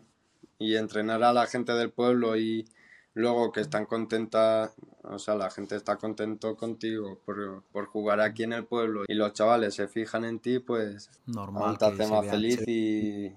Y 0.60 0.76
entrenar 0.76 1.24
a 1.24 1.32
la 1.32 1.46
gente 1.46 1.72
del 1.72 1.90
pueblo 1.90 2.36
y 2.36 2.68
luego 3.14 3.50
que 3.50 3.60
están 3.60 3.86
contentas, 3.86 4.76
o 5.02 5.18
sea, 5.18 5.34
la 5.34 5.50
gente 5.50 5.74
está 5.74 5.96
contento 5.96 6.54
contigo 6.56 7.18
por, 7.24 7.64
por, 7.72 7.86
jugar 7.86 8.20
aquí 8.20 8.44
en 8.44 8.52
el 8.52 8.64
pueblo 8.64 9.02
y 9.08 9.14
los 9.14 9.32
chavales 9.32 9.74
se 9.74 9.88
fijan 9.88 10.24
en 10.24 10.38
ti, 10.38 10.60
pues 10.60 11.10
Normal 11.26 11.76
te 11.76 11.86
hace 11.86 12.06
más 12.06 12.26
feliz 12.26 12.62
y, 12.68 13.32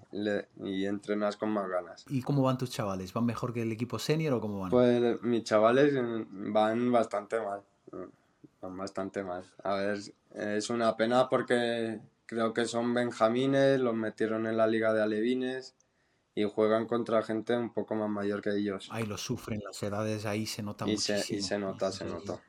y, 0.64 0.86
entrenas 0.86 1.38
con 1.38 1.50
más 1.50 1.68
ganas. 1.68 2.06
¿Y 2.08 2.22
cómo 2.22 2.44
van 2.44 2.60
tus 2.60 2.70
chavales? 2.70 3.14
¿Van 3.14 3.26
mejor 3.26 3.52
que 3.52 3.64
el 3.64 3.72
equipo 3.72 3.98
senior 3.98 4.34
o 4.34 4.42
cómo 4.42 4.60
van? 4.60 4.70
Pues 4.70 5.20
mis 5.24 5.44
chavales 5.44 5.92
van 6.30 6.92
bastante 6.92 7.40
mal 7.40 7.62
bastante 8.70 9.24
mal. 9.24 9.44
A 9.64 9.76
ver, 9.76 10.00
es 10.36 10.70
una 10.70 10.96
pena 10.96 11.30
porque 11.30 12.00
creo 12.26 12.54
que 12.54 12.66
son 12.66 12.94
benjamines, 12.94 13.80
los 13.80 13.96
metieron 13.96 14.48
en 14.48 14.58
la 14.58 14.68
liga 14.68 14.94
de 14.94 15.02
alevines 15.02 15.76
y 16.36 16.44
juegan 16.44 16.88
contra 16.88 17.22
gente 17.22 17.56
un 17.56 17.74
poco 17.74 17.96
más 17.96 18.10
mayor 18.10 18.42
que 18.42 18.56
ellos. 18.56 18.88
Ahí 18.92 19.06
lo 19.06 19.18
sufren, 19.18 19.62
las 19.64 19.82
edades 19.84 20.26
ahí 20.26 20.46
se 20.46 20.64
nota 20.64 20.86
y 20.86 20.92
muchísimo. 20.92 21.20
Se, 21.20 21.36
y 21.36 21.42
se 21.42 21.60
nota, 21.60 21.92
se 21.92 22.06
nota. 22.06 22.42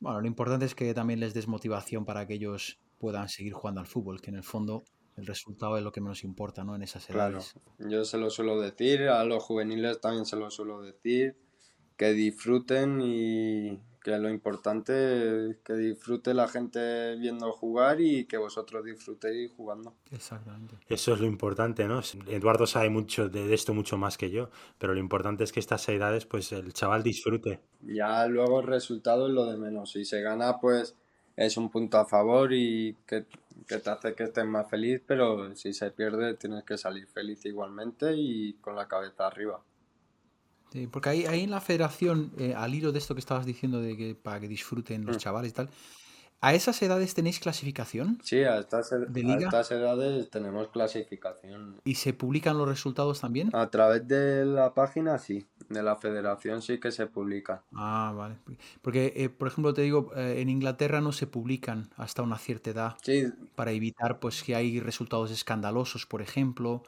Bueno, 0.00 0.20
lo 0.20 0.26
importante 0.26 0.66
es 0.66 0.74
que 0.74 0.92
también 0.94 1.20
les 1.20 1.34
des 1.34 1.48
motivación 1.48 2.04
para 2.04 2.26
que 2.26 2.34
ellos 2.34 2.80
puedan 2.98 3.28
seguir 3.28 3.52
jugando 3.52 3.80
al 3.80 3.86
fútbol, 3.86 4.20
que 4.20 4.30
en 4.30 4.36
el 4.36 4.44
fondo 4.44 4.84
el 5.16 5.26
resultado 5.26 5.76
es 5.76 5.84
lo 5.84 5.92
que 5.92 6.00
menos 6.00 6.24
importa, 6.24 6.64
¿no? 6.64 6.74
En 6.74 6.82
esas 6.82 7.08
edades. 7.10 7.54
Claro, 7.76 7.90
yo 7.90 8.04
se 8.04 8.18
lo 8.18 8.30
suelo 8.30 8.60
decir, 8.60 9.08
a 9.08 9.24
los 9.24 9.42
juveniles 9.42 10.00
también 10.00 10.24
se 10.24 10.36
lo 10.36 10.50
suelo 10.50 10.82
decir, 10.82 11.36
que 11.96 12.12
disfruten 12.12 13.00
y 13.00 13.80
que 14.02 14.18
lo 14.18 14.28
importante 14.28 15.50
es 15.50 15.56
que 15.58 15.74
disfrute 15.74 16.34
la 16.34 16.48
gente 16.48 17.14
viendo 17.16 17.52
jugar 17.52 18.00
y 18.00 18.24
que 18.24 18.36
vosotros 18.36 18.84
disfrutéis 18.84 19.50
jugando. 19.52 19.94
Exactamente. 20.10 20.76
Eso 20.88 21.14
es 21.14 21.20
lo 21.20 21.26
importante, 21.26 21.86
¿no? 21.86 22.00
Eduardo 22.26 22.66
sabe 22.66 22.90
mucho 22.90 23.28
de 23.28 23.54
esto, 23.54 23.74
mucho 23.74 23.96
más 23.96 24.18
que 24.18 24.30
yo, 24.30 24.50
pero 24.78 24.94
lo 24.94 25.00
importante 25.00 25.44
es 25.44 25.52
que 25.52 25.60
estas 25.60 25.88
edades, 25.88 26.26
pues 26.26 26.52
el 26.52 26.72
chaval 26.72 27.02
disfrute. 27.02 27.60
Ya 27.80 28.26
luego 28.26 28.60
el 28.60 28.66
resultado 28.66 29.28
es 29.28 29.32
lo 29.32 29.46
de 29.46 29.56
menos. 29.56 29.92
Si 29.92 30.04
se 30.04 30.20
gana, 30.20 30.58
pues 30.58 30.96
es 31.36 31.56
un 31.56 31.70
punto 31.70 31.98
a 31.98 32.04
favor 32.04 32.52
y 32.52 32.96
que, 33.06 33.26
que 33.66 33.78
te 33.78 33.90
hace 33.90 34.14
que 34.14 34.24
estés 34.24 34.46
más 34.46 34.68
feliz, 34.68 35.00
pero 35.06 35.54
si 35.54 35.72
se 35.72 35.90
pierde 35.92 36.34
tienes 36.34 36.64
que 36.64 36.76
salir 36.76 37.06
feliz 37.06 37.44
igualmente 37.46 38.14
y 38.16 38.54
con 38.54 38.76
la 38.76 38.88
cabeza 38.88 39.26
arriba 39.26 39.62
porque 40.90 41.08
ahí, 41.08 41.26
ahí 41.26 41.42
en 41.42 41.50
la 41.50 41.60
federación, 41.60 42.32
eh, 42.38 42.54
al 42.56 42.74
hilo 42.74 42.92
de 42.92 42.98
esto 42.98 43.14
que 43.14 43.20
estabas 43.20 43.46
diciendo, 43.46 43.80
de 43.80 43.96
que 43.96 44.14
para 44.14 44.40
que 44.40 44.48
disfruten 44.48 45.04
los 45.04 45.16
mm. 45.16 45.18
chavales 45.18 45.50
y 45.50 45.54
tal, 45.54 45.70
¿a 46.40 46.54
esas 46.54 46.80
edades 46.82 47.14
tenéis 47.14 47.38
clasificación? 47.40 48.18
Sí, 48.22 48.42
a 48.42 48.58
estas, 48.58 48.92
estas 48.92 49.70
edades 49.70 50.30
tenemos 50.30 50.68
clasificación. 50.68 51.80
¿Y 51.84 51.94
se 51.96 52.12
publican 52.12 52.58
los 52.58 52.68
resultados 52.68 53.20
también? 53.20 53.54
A 53.54 53.70
través 53.70 54.06
de 54.06 54.44
la 54.44 54.74
página, 54.74 55.18
sí. 55.18 55.46
De 55.68 55.82
la 55.82 55.96
federación 55.96 56.60
sí 56.60 56.78
que 56.78 56.90
se 56.90 57.06
publica. 57.06 57.62
Ah, 57.74 58.12
vale. 58.14 58.36
Porque, 58.82 59.12
eh, 59.16 59.28
por 59.28 59.48
ejemplo, 59.48 59.72
te 59.72 59.82
digo, 59.82 60.10
eh, 60.16 60.40
en 60.40 60.48
Inglaterra 60.48 61.00
no 61.00 61.12
se 61.12 61.26
publican 61.26 61.90
hasta 61.96 62.22
una 62.22 62.38
cierta 62.38 62.70
edad. 62.70 62.96
Sí. 63.02 63.32
Para 63.54 63.72
evitar 63.72 64.18
pues 64.18 64.42
que 64.42 64.54
hay 64.54 64.80
resultados 64.80 65.30
escandalosos, 65.30 66.06
por 66.06 66.22
ejemplo. 66.22 66.82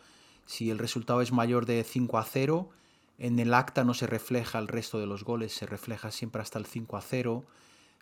Si 0.47 0.70
el 0.70 0.79
resultado 0.79 1.23
es 1.23 1.33
mayor 1.33 1.64
de 1.64 1.83
5 1.85 2.18
a 2.18 2.25
0 2.25 2.70
en 3.18 3.38
el 3.38 3.55
acta 3.55 3.85
no 3.85 3.94
se 3.94 4.07
refleja 4.07 4.59
el 4.59 4.68
resto 4.68 4.98
de 4.98 5.07
los 5.07 5.24
goles, 5.24 5.53
se 5.55 5.66
refleja 5.66 6.11
siempre 6.11 6.42
hasta 6.42 6.59
el 6.59 6.66
5 6.66 6.96
a 6.96 7.00
0. 7.00 7.44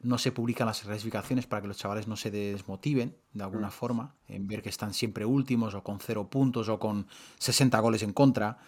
No 0.03 0.19
se 0.19 0.33
publican 0.33 0.67
las 0.67 0.81
clasificaciones 0.81 1.47
para 1.47 1.63
que 1.63 1.69
los 1.69 1.77
chavales 1.77 2.09
no 2.09 2.17
se 2.17 2.31
desmotiven 2.31 3.17
de 3.35 3.45
alguna 3.45 3.69
mm. 3.69 3.73
forma 3.73 4.15
en 4.27 4.49
ver 4.49 4.63
que 4.63 4.69
están 4.69 4.95
siempre 4.95 5.25
últimos 5.25 5.75
o 5.75 5.85
con 5.85 6.01
cero 6.01 6.29
puntos 6.29 6.69
o 6.69 6.79
con 6.79 7.07
60 7.39 7.79
goles 7.79 8.03
en 8.03 8.13
contra. 8.13 8.59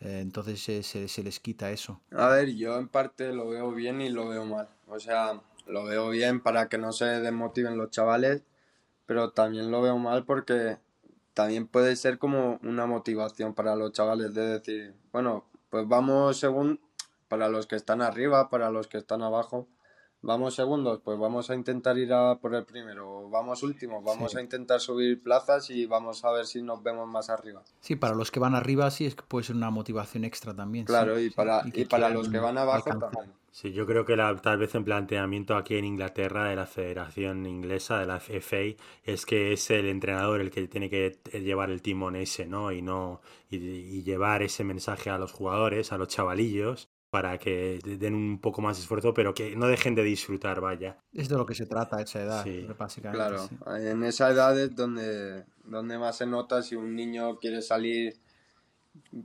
Eh, 0.00 0.18
entonces 0.20 0.60
se, 0.60 0.82
se, 0.82 1.22
les 1.22 1.38
quita 1.38 1.70
eso. 1.70 2.00
A 2.10 2.26
ver, 2.28 2.52
yo 2.54 2.78
en 2.78 2.88
parte 2.88 3.32
lo 3.32 3.48
veo 3.48 3.70
bien 3.72 4.00
y 4.00 4.08
lo 4.08 4.28
veo 4.28 4.44
mal. 4.44 4.68
O 4.88 4.98
sea, 4.98 5.40
lo 5.66 5.84
veo 5.84 6.10
bien 6.10 6.40
para 6.40 6.68
que 6.68 6.78
no 6.78 6.90
se 6.92 7.04
desmotiven 7.04 7.76
los 7.76 7.90
chavales, 7.90 8.42
pero 9.06 9.30
también 9.30 9.70
lo 9.70 9.82
veo 9.82 9.98
mal 9.98 10.24
porque 10.24 10.78
también 11.34 11.68
puede 11.68 11.94
ser 11.94 12.18
como 12.18 12.58
una 12.62 12.86
motivación 12.86 13.54
para 13.54 13.76
los 13.76 13.92
chavales 13.92 14.34
de 14.34 14.58
decir, 14.58 14.94
bueno, 15.12 15.44
pues 15.72 15.88
vamos 15.88 16.36
según, 16.36 16.80
para 17.28 17.48
los 17.48 17.66
que 17.66 17.76
están 17.76 18.02
arriba, 18.02 18.50
para 18.50 18.70
los 18.70 18.88
que 18.88 18.98
están 18.98 19.22
abajo, 19.22 19.68
vamos 20.22 20.54
segundos, 20.54 21.00
pues 21.04 21.18
vamos 21.18 21.50
a 21.50 21.54
intentar 21.54 21.98
ir 21.98 22.12
a 22.12 22.38
por 22.38 22.54
el 22.54 22.64
primero, 22.64 23.28
vamos 23.28 23.62
últimos, 23.62 24.02
vamos 24.02 24.34
a 24.36 24.40
intentar 24.40 24.80
subir 24.80 25.22
plazas 25.22 25.68
y 25.70 25.86
vamos 25.86 26.24
a 26.24 26.32
ver 26.32 26.46
si 26.46 26.62
nos 26.62 26.82
vemos 26.82 27.08
más 27.08 27.28
arriba. 27.28 27.62
Sí, 27.80 27.96
para 27.96 28.14
los 28.14 28.30
que 28.30 28.40
van 28.40 28.54
arriba 28.54 28.90
sí 28.90 29.06
es 29.06 29.14
que 29.14 29.22
puede 29.22 29.44
ser 29.44 29.56
una 29.56 29.70
motivación 29.70 30.24
extra 30.24 30.54
también. 30.54 30.86
Claro, 30.86 31.18
y 31.18 31.30
para, 31.30 31.62
y, 31.72 31.84
para 31.84 32.08
los 32.08 32.28
que 32.28 32.38
van 32.38 32.56
abajo 32.56 32.90
también. 32.98 33.42
Sí, 33.52 33.70
yo 33.74 33.84
creo 33.84 34.06
que 34.06 34.16
la, 34.16 34.34
tal 34.36 34.56
vez 34.56 34.74
en 34.74 34.82
planteamiento 34.82 35.56
aquí 35.56 35.76
en 35.76 35.84
Inglaterra 35.84 36.48
de 36.48 36.56
la 36.56 36.64
Federación 36.64 37.44
Inglesa, 37.44 37.98
de 37.98 38.06
la 38.06 38.18
FA, 38.18 38.82
es 39.04 39.26
que 39.26 39.52
es 39.52 39.70
el 39.70 39.88
entrenador 39.88 40.40
el 40.40 40.50
que 40.50 40.66
tiene 40.68 40.88
que 40.88 41.18
llevar 41.34 41.70
el 41.70 41.82
timón 41.82 42.16
ese, 42.16 42.46
¿no? 42.46 42.72
Y 42.72 42.80
no 42.80 43.20
y, 43.50 44.02
llevar 44.04 44.42
ese 44.42 44.64
mensaje 44.64 45.10
a 45.10 45.18
los 45.18 45.32
jugadores, 45.32 45.92
a 45.92 45.98
los 45.98 46.08
chavalillos, 46.08 46.88
para 47.12 47.36
que 47.36 47.78
den 47.84 48.14
un 48.14 48.38
poco 48.38 48.62
más 48.62 48.78
de 48.78 48.84
esfuerzo, 48.84 49.12
pero 49.12 49.34
que 49.34 49.54
no 49.54 49.66
dejen 49.66 49.94
de 49.94 50.02
disfrutar, 50.02 50.62
vaya. 50.62 50.96
Es 51.12 51.28
de 51.28 51.36
lo 51.36 51.44
que 51.44 51.54
se 51.54 51.66
trata 51.66 52.00
esa 52.00 52.22
edad, 52.22 52.46
básicamente. 52.78 53.18
Claro, 53.18 53.50
en 53.76 54.02
esa 54.02 54.30
edad 54.30 54.58
es 54.58 54.74
donde, 54.74 55.44
donde 55.62 55.98
más 55.98 56.16
se 56.16 56.24
nota 56.24 56.62
si 56.62 56.74
un 56.74 56.96
niño 56.96 57.38
quiere 57.38 57.60
salir, 57.60 58.16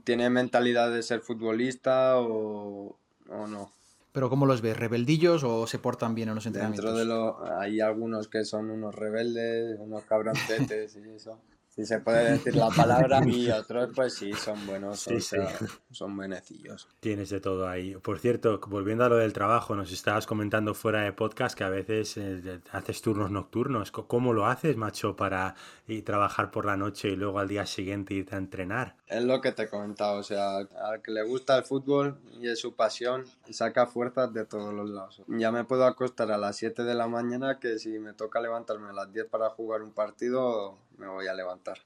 tiene 0.04 0.28
mentalidad 0.28 0.92
de 0.92 1.02
ser 1.02 1.22
futbolista 1.22 2.18
o, 2.18 2.94
o 3.30 3.46
no. 3.46 3.72
¿Pero 4.12 4.28
cómo 4.28 4.44
los 4.44 4.60
ves? 4.60 4.76
¿Rebeldillos 4.76 5.42
o 5.42 5.66
se 5.66 5.78
portan 5.78 6.14
bien 6.14 6.28
en 6.28 6.34
los 6.34 6.44
entrenamientos? 6.44 6.84
Dentro 6.84 6.98
de 6.98 7.06
lo... 7.06 7.58
Hay 7.58 7.80
algunos 7.80 8.28
que 8.28 8.44
son 8.44 8.70
unos 8.70 8.94
rebeldes, 8.94 9.78
unos 9.80 10.04
cabroncetes 10.04 10.94
y 10.94 11.08
eso. 11.08 11.40
Si 11.78 11.86
se 11.86 12.00
puede 12.00 12.32
decir 12.32 12.56
la 12.56 12.70
palabra, 12.70 13.20
y 13.24 13.48
otros 13.52 13.90
pues 13.94 14.12
sí, 14.14 14.32
son 14.32 14.66
buenos, 14.66 14.98
Sí, 14.98 15.14
o 15.14 15.20
sí. 15.20 15.36
sea, 15.36 15.56
son 15.92 16.16
buenecillos. 16.16 16.88
Tienes 16.98 17.30
de 17.30 17.38
todo 17.38 17.68
ahí. 17.68 17.94
Por 17.94 18.18
cierto, 18.18 18.58
volviendo 18.66 19.04
a 19.04 19.08
lo 19.08 19.14
del 19.14 19.32
trabajo, 19.32 19.76
nos 19.76 19.92
estabas 19.92 20.26
comentando 20.26 20.74
fuera 20.74 21.02
de 21.02 21.12
podcast 21.12 21.56
que 21.56 21.62
a 21.62 21.68
veces 21.70 22.16
eh, 22.16 22.60
haces 22.72 23.00
turnos 23.00 23.30
nocturnos. 23.30 23.92
¿Cómo 23.92 24.32
lo 24.32 24.46
haces, 24.46 24.76
macho, 24.76 25.14
para 25.14 25.54
ir 25.86 26.04
trabajar 26.04 26.50
por 26.50 26.66
la 26.66 26.76
noche 26.76 27.10
y 27.10 27.16
luego 27.16 27.38
al 27.38 27.46
día 27.46 27.64
siguiente 27.64 28.12
irte 28.14 28.34
a 28.34 28.38
entrenar? 28.38 28.96
Es 29.08 29.24
lo 29.24 29.40
que 29.40 29.52
te 29.52 29.62
he 29.62 29.68
comentado, 29.68 30.18
o 30.18 30.22
sea, 30.22 30.58
al 30.58 31.00
que 31.02 31.10
le 31.10 31.22
gusta 31.22 31.56
el 31.56 31.64
fútbol 31.64 32.20
y 32.38 32.48
es 32.48 32.60
su 32.60 32.74
pasión, 32.74 33.24
saca 33.50 33.86
fuerzas 33.86 34.34
de 34.34 34.44
todos 34.44 34.74
los 34.74 34.90
lados. 34.90 35.22
Ya 35.28 35.50
me 35.50 35.64
puedo 35.64 35.86
acostar 35.86 36.30
a 36.30 36.36
las 36.36 36.56
7 36.56 36.84
de 36.84 36.94
la 36.94 37.08
mañana 37.08 37.58
que 37.58 37.78
si 37.78 37.98
me 37.98 38.12
toca 38.12 38.38
levantarme 38.40 38.90
a 38.90 38.92
las 38.92 39.10
10 39.10 39.26
para 39.28 39.48
jugar 39.48 39.82
un 39.82 39.92
partido, 39.92 40.78
me 40.98 41.06
voy 41.06 41.26
a 41.26 41.32
levantar. 41.32 41.78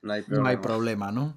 No 0.00 0.14
hay 0.14 0.22
problema. 0.22 0.42
No 0.42 0.48
hay 0.48 0.56
problema, 0.56 1.12
¿no? 1.12 1.36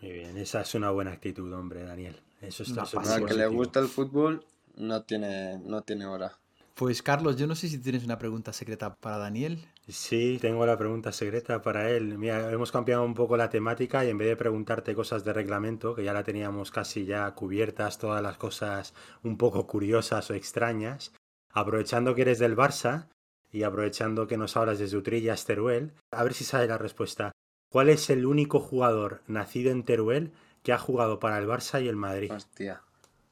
Muy 0.00 0.12
bien, 0.12 0.36
esa 0.36 0.60
es 0.60 0.74
una 0.74 0.90
buena 0.90 1.10
actitud, 1.10 1.52
hombre, 1.52 1.82
Daniel. 1.82 2.20
Eso 2.40 2.62
está. 2.62 2.82
Al 2.82 3.24
que 3.24 3.34
le 3.34 3.46
gusta 3.48 3.80
el 3.80 3.88
fútbol, 3.88 4.44
no 4.76 5.02
tiene, 5.02 5.58
no 5.58 5.82
tiene 5.82 6.06
hora. 6.06 6.38
Pues 6.74 7.02
Carlos, 7.02 7.36
yo 7.36 7.46
no 7.46 7.54
sé 7.54 7.68
si 7.68 7.78
tienes 7.78 8.04
una 8.04 8.18
pregunta 8.18 8.52
secreta 8.52 8.94
para 8.94 9.18
Daniel. 9.18 9.66
Sí, 9.86 10.38
tengo 10.40 10.64
la 10.64 10.78
pregunta 10.78 11.12
secreta 11.12 11.60
para 11.60 11.90
él. 11.90 12.16
Mira, 12.16 12.50
hemos 12.50 12.72
cambiado 12.72 13.04
un 13.04 13.12
poco 13.12 13.36
la 13.36 13.50
temática 13.50 14.04
y 14.04 14.08
en 14.08 14.16
vez 14.16 14.28
de 14.28 14.36
preguntarte 14.36 14.94
cosas 14.94 15.24
de 15.24 15.32
reglamento, 15.34 15.94
que 15.94 16.04
ya 16.04 16.14
la 16.14 16.24
teníamos 16.24 16.70
casi 16.70 17.04
ya 17.04 17.30
cubiertas, 17.32 17.98
todas 17.98 18.22
las 18.22 18.38
cosas 18.38 18.94
un 19.22 19.36
poco 19.36 19.66
curiosas 19.66 20.30
o 20.30 20.34
extrañas, 20.34 21.12
aprovechando 21.50 22.14
que 22.14 22.22
eres 22.22 22.38
del 22.38 22.56
Barça 22.56 23.08
y 23.52 23.62
aprovechando 23.62 24.26
que 24.26 24.38
nos 24.38 24.56
hablas 24.56 24.78
desde 24.78 24.96
Utrillas, 24.96 25.44
Teruel, 25.44 25.92
a 26.10 26.24
ver 26.24 26.32
si 26.32 26.44
sabes 26.44 26.68
la 26.68 26.78
respuesta. 26.78 27.32
¿Cuál 27.68 27.90
es 27.90 28.08
el 28.08 28.24
único 28.24 28.60
jugador 28.60 29.22
nacido 29.26 29.70
en 29.70 29.84
Teruel 29.84 30.32
que 30.62 30.72
ha 30.72 30.78
jugado 30.78 31.20
para 31.20 31.36
el 31.38 31.46
Barça 31.46 31.82
y 31.82 31.88
el 31.88 31.96
Madrid? 31.96 32.32
Hostia, 32.32 32.82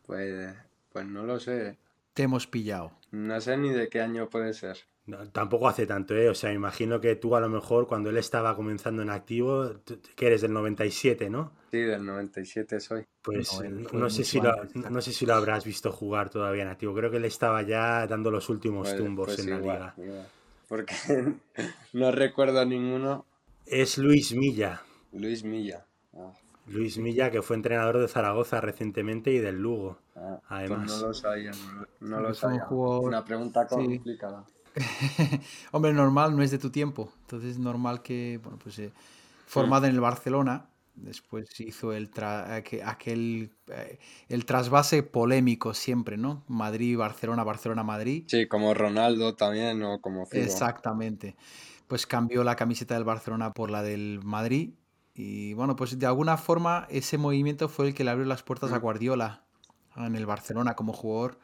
pues, 0.05 0.55
pues 0.91 1.07
no 1.07 1.25
lo 1.25 1.41
sé. 1.41 1.79
Te 2.13 2.25
hemos 2.25 2.47
pillado. 2.47 2.93
No 3.11 3.41
sé 3.41 3.57
ni 3.57 3.71
de 3.71 3.89
qué 3.89 4.03
año 4.03 4.29
puede 4.29 4.53
ser. 4.53 4.79
No, 5.13 5.29
tampoco 5.31 5.69
hace 5.69 5.87
tanto, 5.87 6.15
¿eh? 6.17 6.29
O 6.29 6.35
sea, 6.35 6.51
me 6.51 6.57
imagino 6.57 7.01
que 7.01 7.17
tú 7.17 7.37
a 7.37 7.41
lo 7.41 7.49
mejor 7.49 7.87
cuando 7.87 8.09
él 8.11 8.17
estaba 8.17 8.57
comenzando 8.57 9.03
en 9.03 9.11
activo, 9.11 9.71
tú- 9.85 10.01
que 10.17 10.27
eres 10.27 10.41
del 10.41 10.53
97, 10.53 11.29
¿no? 11.29 11.53
Sí, 11.71 11.79
del 11.81 12.05
97 12.05 12.81
soy. 12.81 13.05
Pues 13.23 13.53
No, 13.61 13.65
eh, 13.65 13.87
no 13.93 14.11
sé 14.11 14.25
si 14.25 14.41
lo, 14.41 14.55
no 14.91 15.01
sé 15.03 15.13
si 15.13 15.27
lo 15.27 15.35
habrás 15.35 15.65
visto 15.65 15.93
jugar 15.93 16.31
todavía 16.31 16.63
en 16.63 16.69
activo. 16.69 16.95
Creo 16.95 17.11
que 17.11 17.19
él 17.19 17.25
estaba 17.25 17.63
ya 17.63 18.07
dando 18.07 18.31
los 18.31 18.49
últimos 18.49 18.89
Pues- 18.89 18.99
tumbos 19.01 19.27
pues 19.27 19.39
en 19.41 19.51
la 19.51 19.59
liga. 19.59 19.95
igual. 19.99 20.27
Porque 20.69 20.95
no 21.93 22.11
recuerdo 22.13 22.65
ninguno. 22.65 23.27
Es 23.67 23.99
Luis 23.99 24.35
Milla. 24.35 24.83
Luis 25.13 25.45
Milla. 25.45 25.85
Ah, 26.15 26.33
Luis 26.69 26.97
Milla, 26.99 27.31
que 27.31 27.43
fue 27.43 27.57
entrenador 27.57 27.99
de 27.99 28.09
Zaragoza 28.09 28.61
recientemente 28.61 29.31
y 29.33 29.39
del 29.39 29.57
Lugo. 29.61 29.99
ah, 30.17 30.41
Además. 30.49 30.87
Pues 30.91 31.01
no 31.01 31.07
lo 31.09 31.15
sabía, 31.15 31.51
no, 31.51 31.73
lo- 31.73 31.87
no 32.01 32.17
lo 32.17 32.23
Fue 32.23 32.29
un 32.29 32.35
sabía. 32.35 32.65
jugador- 32.65 33.05
Una 33.05 33.25
pregunta 33.25 33.69
sí. 33.69 34.01
Hombre, 35.73 35.93
normal, 35.93 36.37
no 36.37 36.43
es 36.43 36.51
de 36.51 36.59
tu 36.59 36.71
tiempo. 36.71 37.13
Entonces 37.23 37.53
es 37.53 37.59
normal 37.59 38.03
que, 38.03 38.41
bueno, 38.43 38.59
pues 38.63 38.79
eh, 38.79 38.93
formado 39.47 39.87
en 39.87 39.93
el 39.93 40.01
Barcelona, 40.01 40.69
después 40.95 41.59
hizo 41.61 41.93
el 41.93 42.11
tra- 42.11 42.63
aquel 42.85 43.55
eh, 43.69 43.99
el 44.29 44.45
trasvase 44.45 45.03
polémico 45.03 45.75
siempre, 45.75 46.17
¿no? 46.17 46.45
Madrid, 46.49 46.97
Barcelona, 46.97 47.45
Barcelona, 47.45 47.83
Madrid. 47.83 48.25
Sí, 48.27 48.47
como 48.47 48.75
Ronaldo 48.75 49.35
también, 49.35 49.83
o 49.83 50.01
como 50.01 50.27
Figo. 50.27 50.45
Exactamente. 50.45 51.37
Pues 51.89 52.07
cambió 52.07 52.43
la 52.45 52.57
camiseta 52.57 52.95
del 52.95 53.05
Barcelona 53.05 53.53
por 53.53 53.71
la 53.71 53.83
del 53.83 54.21
Madrid. 54.23 54.71
Y 55.15 55.53
bueno, 55.53 55.77
pues 55.77 55.99
de 55.99 56.07
alguna 56.07 56.39
forma 56.39 56.87
ese 56.89 57.19
movimiento 57.19 57.69
fue 57.69 57.89
el 57.89 57.95
que 57.95 58.05
le 58.05 58.11
abrió 58.11 58.27
las 58.27 58.43
puertas 58.43 58.73
a 58.73 58.79
Mm. 58.79 58.81
Guardiola 58.81 59.45
en 59.97 60.15
el 60.17 60.25
Barcelona 60.25 60.75
como 60.75 60.95
jugador. 60.95 61.39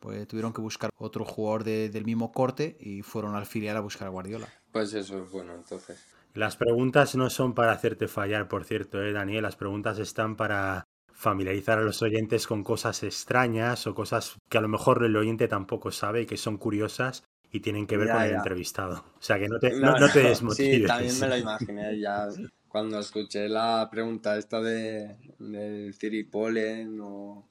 Pues 0.00 0.26
tuvieron 0.28 0.52
que 0.52 0.60
buscar 0.60 0.90
otro 0.96 1.24
jugador 1.24 1.64
de- 1.64 1.88
del 1.88 2.04
mismo 2.04 2.32
corte 2.32 2.76
y 2.80 3.02
fueron 3.02 3.34
al 3.34 3.46
filial 3.46 3.76
a 3.76 3.80
buscar 3.80 4.06
a 4.08 4.10
Guardiola. 4.10 4.48
Pues 4.72 4.92
eso 4.94 5.22
es 5.22 5.30
bueno, 5.30 5.54
entonces. 5.54 5.98
Las 6.34 6.56
preguntas 6.56 7.16
no 7.16 7.30
son 7.30 7.54
para 7.54 7.72
hacerte 7.72 8.06
fallar, 8.06 8.48
por 8.48 8.64
cierto, 8.64 9.02
¿eh, 9.02 9.12
Daniel? 9.12 9.42
Las 9.42 9.56
preguntas 9.56 9.98
están 9.98 10.36
para 10.36 10.84
familiarizar 11.12 11.78
a 11.78 11.82
los 11.82 12.00
oyentes 12.02 12.46
con 12.46 12.62
cosas 12.62 13.02
extrañas 13.02 13.86
o 13.88 13.94
cosas 13.94 14.36
que 14.48 14.58
a 14.58 14.60
lo 14.60 14.68
mejor 14.68 15.04
el 15.04 15.16
oyente 15.16 15.48
tampoco 15.48 15.90
sabe 15.90 16.22
y 16.22 16.26
que 16.26 16.36
son 16.36 16.58
curiosas 16.58 17.24
y 17.50 17.60
tienen 17.60 17.86
que 17.88 17.96
ver 17.96 18.06
Ya, 18.08 18.12
con 18.14 18.22
el 18.22 18.34
entrevistado. 18.34 19.04
O 19.18 19.22
sea, 19.22 19.38
que 19.38 19.48
no 19.48 19.58
te, 19.58 19.72
no, 19.72 19.98
no 19.98 20.08
te 20.12 20.20
desmotives. 20.20 20.80
Sí, 20.82 20.86
también 20.86 21.18
me 21.18 21.26
lo 21.28 21.36
imaginé 21.38 21.98
ya 21.98 22.28
cuando 22.68 23.00
escuché 23.00 23.48
la 23.48 23.88
pregunta 23.90 24.36
esta 24.36 24.60
de, 24.60 25.16
de 25.38 25.92
Ciripolen 25.92 27.00
o 27.00 27.48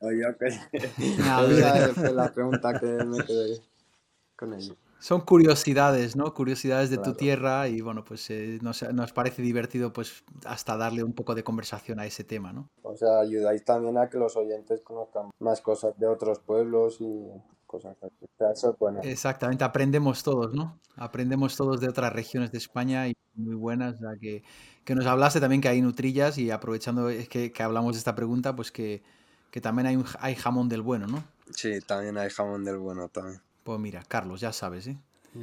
yo 0.00 0.36
que 0.38 0.48
Ah, 1.22 1.46
Esa 1.48 1.94
fue 1.94 2.12
la 2.12 2.32
pregunta 2.32 2.78
que 2.78 2.86
me 3.04 3.24
quedé 3.24 3.60
con 4.36 4.54
ello. 4.54 4.74
Son 4.98 5.22
curiosidades, 5.22 6.14
¿no? 6.14 6.34
Curiosidades 6.34 6.90
de 6.90 6.96
tu 6.96 7.02
Claro. 7.04 7.16
tierra 7.16 7.68
y 7.68 7.80
bueno, 7.80 8.04
pues 8.04 8.28
eh, 8.28 8.58
nos, 8.60 8.82
nos 8.92 9.12
parece 9.14 9.40
divertido 9.40 9.94
pues 9.94 10.24
hasta 10.44 10.76
darle 10.76 11.02
un 11.02 11.14
poco 11.14 11.34
de 11.34 11.42
conversación 11.42 12.00
a 12.00 12.06
ese 12.06 12.22
tema, 12.22 12.52
¿no? 12.52 12.68
O 12.82 12.94
sea, 12.94 13.20
ayudáis 13.20 13.64
también 13.64 13.96
a 13.96 14.10
que 14.10 14.18
los 14.18 14.36
oyentes 14.36 14.82
conozcan 14.82 15.30
más 15.38 15.62
cosas 15.62 15.98
de 15.98 16.06
otros 16.06 16.38
pueblos 16.40 16.98
y 17.00 17.28
cosas 17.66 17.96
así. 18.02 18.24
O 18.24 18.36
sea, 18.36 18.50
eso 18.52 18.72
es 18.72 18.78
bueno. 18.78 19.00
Exactamente, 19.02 19.64
aprendemos 19.64 20.22
todos, 20.22 20.52
¿no? 20.52 20.78
Aprendemos 20.96 21.56
todos 21.56 21.80
de 21.80 21.88
otras 21.88 22.12
regiones 22.12 22.52
de 22.52 22.58
España 22.58 23.08
y 23.08 23.14
muy 23.34 23.54
buenas, 23.54 24.00
ya 24.00 24.18
que, 24.20 24.42
que 24.84 24.94
nos 24.94 25.06
hablaste 25.06 25.40
también 25.40 25.62
que 25.62 25.68
hay 25.68 25.80
nutrillas 25.80 26.36
y 26.36 26.50
aprovechando 26.50 27.08
que, 27.30 27.52
que 27.52 27.62
hablamos 27.62 27.94
de 27.94 27.98
esta 28.00 28.14
pregunta, 28.14 28.54
pues 28.54 28.70
que, 28.70 29.02
que 29.50 29.60
también 29.60 29.86
hay, 29.86 29.96
un, 29.96 30.04
hay 30.20 30.34
jamón 30.34 30.68
del 30.68 30.82
bueno, 30.82 31.06
¿no? 31.06 31.24
Sí, 31.52 31.80
también 31.86 32.16
hay 32.18 32.30
jamón 32.30 32.64
del 32.64 32.78
bueno 32.78 33.08
también. 33.08 33.40
Pues 33.64 33.78
mira, 33.78 34.02
Carlos, 34.08 34.40
ya 34.40 34.52
sabes, 34.52 34.86
¿eh? 34.86 34.96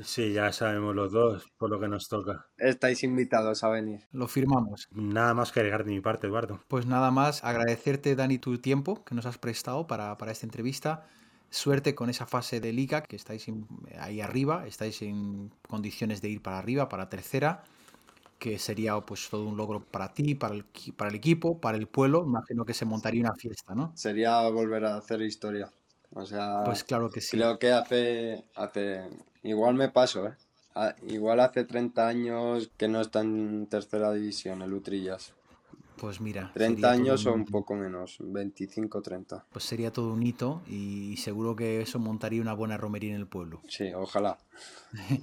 Sí, 0.03 0.33
ya 0.33 0.51
sabemos 0.51 0.93
los 0.95 1.13
dos 1.13 1.49
por 1.57 1.69
lo 1.69 1.79
que 1.79 1.87
nos 1.87 2.09
toca. 2.09 2.45
Estáis 2.57 3.03
invitados 3.03 3.63
a 3.63 3.69
venir. 3.69 4.01
Lo 4.11 4.27
firmamos. 4.27 4.89
Nada 4.91 5.33
más 5.33 5.51
que 5.53 5.61
agregar 5.61 5.85
de 5.85 5.91
mi 5.91 6.01
parte, 6.01 6.27
Eduardo. 6.27 6.61
Pues 6.67 6.85
nada 6.85 7.09
más, 7.09 7.43
agradecerte, 7.45 8.15
Dani, 8.15 8.37
tu 8.37 8.57
tiempo 8.57 9.05
que 9.05 9.15
nos 9.15 9.25
has 9.25 9.37
prestado 9.37 9.87
para, 9.87 10.17
para 10.17 10.33
esta 10.33 10.45
entrevista. 10.45 11.07
Suerte 11.49 11.95
con 11.95 12.09
esa 12.09 12.25
fase 12.25 12.59
de 12.59 12.73
liga, 12.73 13.03
que 13.03 13.15
estáis 13.15 13.47
en- 13.47 13.65
ahí 13.97 14.19
arriba, 14.19 14.67
estáis 14.67 15.01
en 15.01 15.53
condiciones 15.69 16.21
de 16.21 16.29
ir 16.29 16.41
para 16.41 16.59
arriba, 16.59 16.89
para 16.89 17.07
tercera, 17.07 17.63
que 18.39 18.59
sería 18.59 18.99
pues 19.01 19.29
todo 19.29 19.45
un 19.45 19.57
logro 19.57 19.79
para 19.85 20.13
ti, 20.13 20.35
para 20.35 20.55
el, 20.55 20.65
para 20.95 21.09
el 21.09 21.15
equipo, 21.15 21.59
para 21.59 21.77
el 21.77 21.87
pueblo. 21.87 22.23
Imagino 22.25 22.65
que 22.65 22.73
se 22.73 22.85
montaría 22.85 23.21
una 23.21 23.35
fiesta, 23.35 23.75
¿no? 23.75 23.97
Sería 24.01 24.47
volver 24.49 24.85
a 24.85 24.95
hacer 24.97 25.21
historia. 25.21 25.73
O 26.11 26.25
sea, 26.25 26.47
Pues 26.61 26.83
claro 26.83 27.09
que 27.09 27.21
sí. 27.21 27.35
creo 27.35 27.59
que 27.59 27.71
hace, 27.73 28.45
hace, 28.55 29.09
igual 29.43 29.75
me 29.75 29.89
paso, 29.89 30.27
¿eh? 30.27 30.35
Ah, 30.75 30.95
Igual 31.01 31.39
hace 31.41 31.65
30 31.65 32.07
años 32.07 32.71
que 32.77 32.87
no 32.87 33.01
está 33.01 33.21
en 33.21 33.67
tercera 33.67 34.13
división 34.13 34.61
el 34.61 34.73
Utrillas. 34.73 35.33
Pues 35.99 36.21
mira, 36.21 36.51
30 36.53 36.67
sería 36.75 36.81
todo 36.81 36.91
años 36.91 37.25
o 37.25 37.33
un- 37.33 37.45
poco 37.45 37.75
menos, 37.75 38.17
25, 38.19 39.01
30. 39.01 39.45
Pues 39.51 39.65
sería 39.65 39.91
todo 39.91 40.13
un 40.13 40.23
hito 40.23 40.61
y 40.67 41.17
seguro 41.17 41.55
que 41.55 41.81
eso 41.81 41.99
montaría 41.99 42.41
una 42.41 42.53
buena 42.53 42.77
romería 42.77 43.09
en 43.13 43.17
el 43.19 43.27
pueblo. 43.27 43.61
Sí, 43.67 43.91
ojalá. 43.93 44.37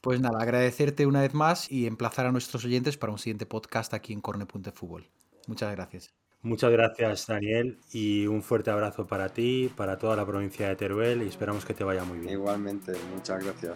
Pues 0.00 0.18
nada, 0.18 0.38
agradecerte 0.40 1.04
una 1.06 1.20
vez 1.20 1.34
más 1.34 1.70
y 1.70 1.86
emplazar 1.86 2.24
a 2.24 2.32
nuestros 2.32 2.64
oyentes 2.64 2.96
para 2.96 3.12
un 3.12 3.18
siguiente 3.18 3.44
podcast 3.44 3.92
aquí 3.92 4.14
en 4.14 4.22
Corne.fútbol. 4.22 5.10
Muchas 5.46 5.70
gracias. 5.72 6.14
Muchas 6.40 6.72
gracias, 6.72 7.26
Daniel, 7.26 7.78
y 7.92 8.26
un 8.26 8.42
fuerte 8.42 8.70
abrazo 8.70 9.06
para 9.06 9.28
ti, 9.28 9.70
para 9.76 9.98
toda 9.98 10.16
la 10.16 10.24
provincia 10.24 10.68
de 10.68 10.76
Teruel, 10.76 11.22
y 11.22 11.26
esperamos 11.28 11.66
que 11.66 11.74
te 11.74 11.84
vaya 11.84 12.02
muy 12.04 12.18
bien. 12.18 12.32
Igualmente, 12.32 12.92
muchas 13.14 13.44
gracias. 13.44 13.74